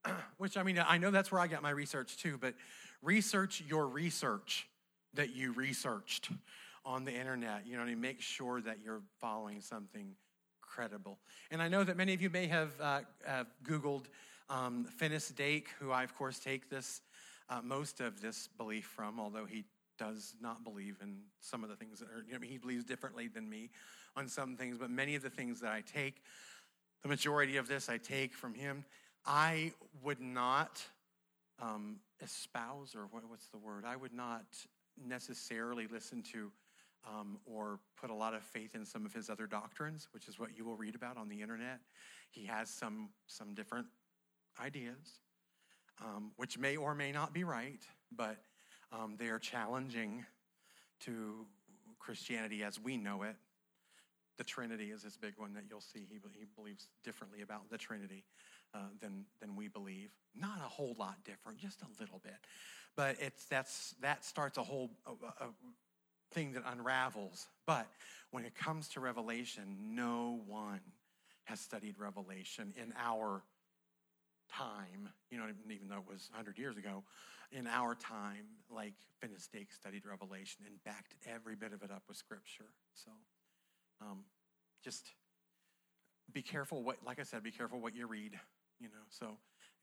[0.38, 2.54] Which, I mean, I know that's where I got my research too, but
[3.02, 4.68] research your research
[5.14, 6.30] that you researched
[6.84, 7.66] on the internet.
[7.66, 10.14] You know, to make sure that you're following something
[10.76, 11.18] credible.
[11.50, 14.04] And I know that many of you may have, uh, have Googled
[14.50, 17.00] um, Finis Dake, who I, of course, take this
[17.48, 19.64] uh, most of this belief from, although he
[19.98, 23.26] does not believe in some of the things that are, you know, he believes differently
[23.26, 23.70] than me
[24.16, 26.22] on some things, but many of the things that I take,
[27.02, 28.84] the majority of this I take from him.
[29.24, 29.72] I
[30.02, 30.82] would not
[31.58, 33.84] um, espouse, or what, what's the word?
[33.86, 34.44] I would not
[35.02, 36.50] necessarily listen to
[37.06, 40.38] um, or put a lot of faith in some of his other doctrines, which is
[40.38, 41.80] what you will read about on the internet.
[42.30, 43.86] He has some some different
[44.60, 45.20] ideas,
[46.04, 47.82] um, which may or may not be right,
[48.14, 48.38] but
[48.92, 50.24] um, they are challenging
[51.00, 51.46] to
[51.98, 53.36] Christianity as we know it.
[54.38, 56.06] The Trinity is this big one that you'll see.
[56.08, 58.24] He, he believes differently about the Trinity
[58.74, 60.10] uh, than, than we believe.
[60.34, 62.36] Not a whole lot different, just a little bit.
[62.96, 65.48] But it's, that's, that starts a whole a, a
[66.36, 67.48] thing that unravels.
[67.66, 67.86] But
[68.30, 70.80] when it comes to Revelation, no one
[71.44, 73.42] has studied Revelation in our
[74.52, 77.02] time, you know, even though it was 100 years ago,
[77.52, 78.94] in our time, like
[79.52, 82.70] Dake studied Revelation and backed every bit of it up with Scripture.
[82.94, 83.10] So
[84.02, 84.24] um,
[84.84, 85.12] just
[86.32, 88.32] be careful what, like I said, be careful what you read,
[88.78, 89.04] you know.
[89.08, 89.38] So,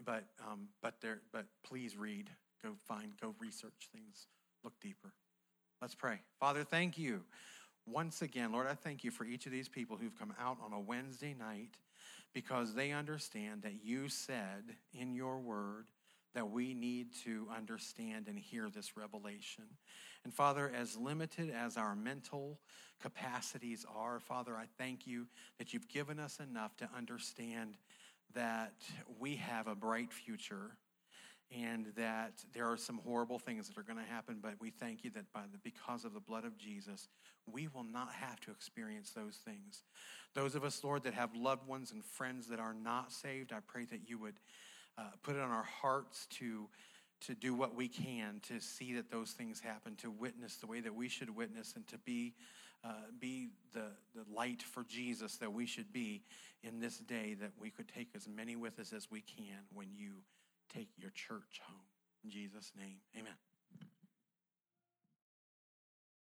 [0.05, 2.29] but um, but there, but please read,
[2.61, 4.27] go find, go research things,
[4.63, 5.13] look deeper.
[5.83, 6.21] Let's pray.
[6.39, 7.23] Father, thank you
[7.85, 8.67] once again, Lord.
[8.67, 11.75] I thank you for each of these people who've come out on a Wednesday night
[12.33, 15.87] because they understand that you said in your word
[16.35, 19.65] that we need to understand and hear this revelation.
[20.23, 22.61] And Father, as limited as our mental
[23.01, 25.27] capacities are, Father, I thank you
[25.57, 27.75] that you've given us enough to understand
[28.33, 28.75] that
[29.19, 30.77] we have a bright future
[31.55, 35.03] and that there are some horrible things that are going to happen, but we thank
[35.03, 37.07] you that by the, because of the blood of Jesus,
[37.51, 39.83] we will not have to experience those things.
[40.33, 43.59] Those of us, Lord, that have loved ones and friends that are not saved, I
[43.65, 44.39] pray that you would
[44.97, 46.67] uh, put it on our hearts to,
[47.21, 50.79] to do what we can to see that those things happen, to witness the way
[50.81, 52.33] that we should witness, and to be,
[52.83, 56.23] uh, be the, the light for Jesus that we should be
[56.63, 59.87] in this day, that we could take as many with us as we can when
[59.95, 60.13] you
[60.69, 61.87] take your church home.
[62.23, 63.33] In Jesus' name, amen.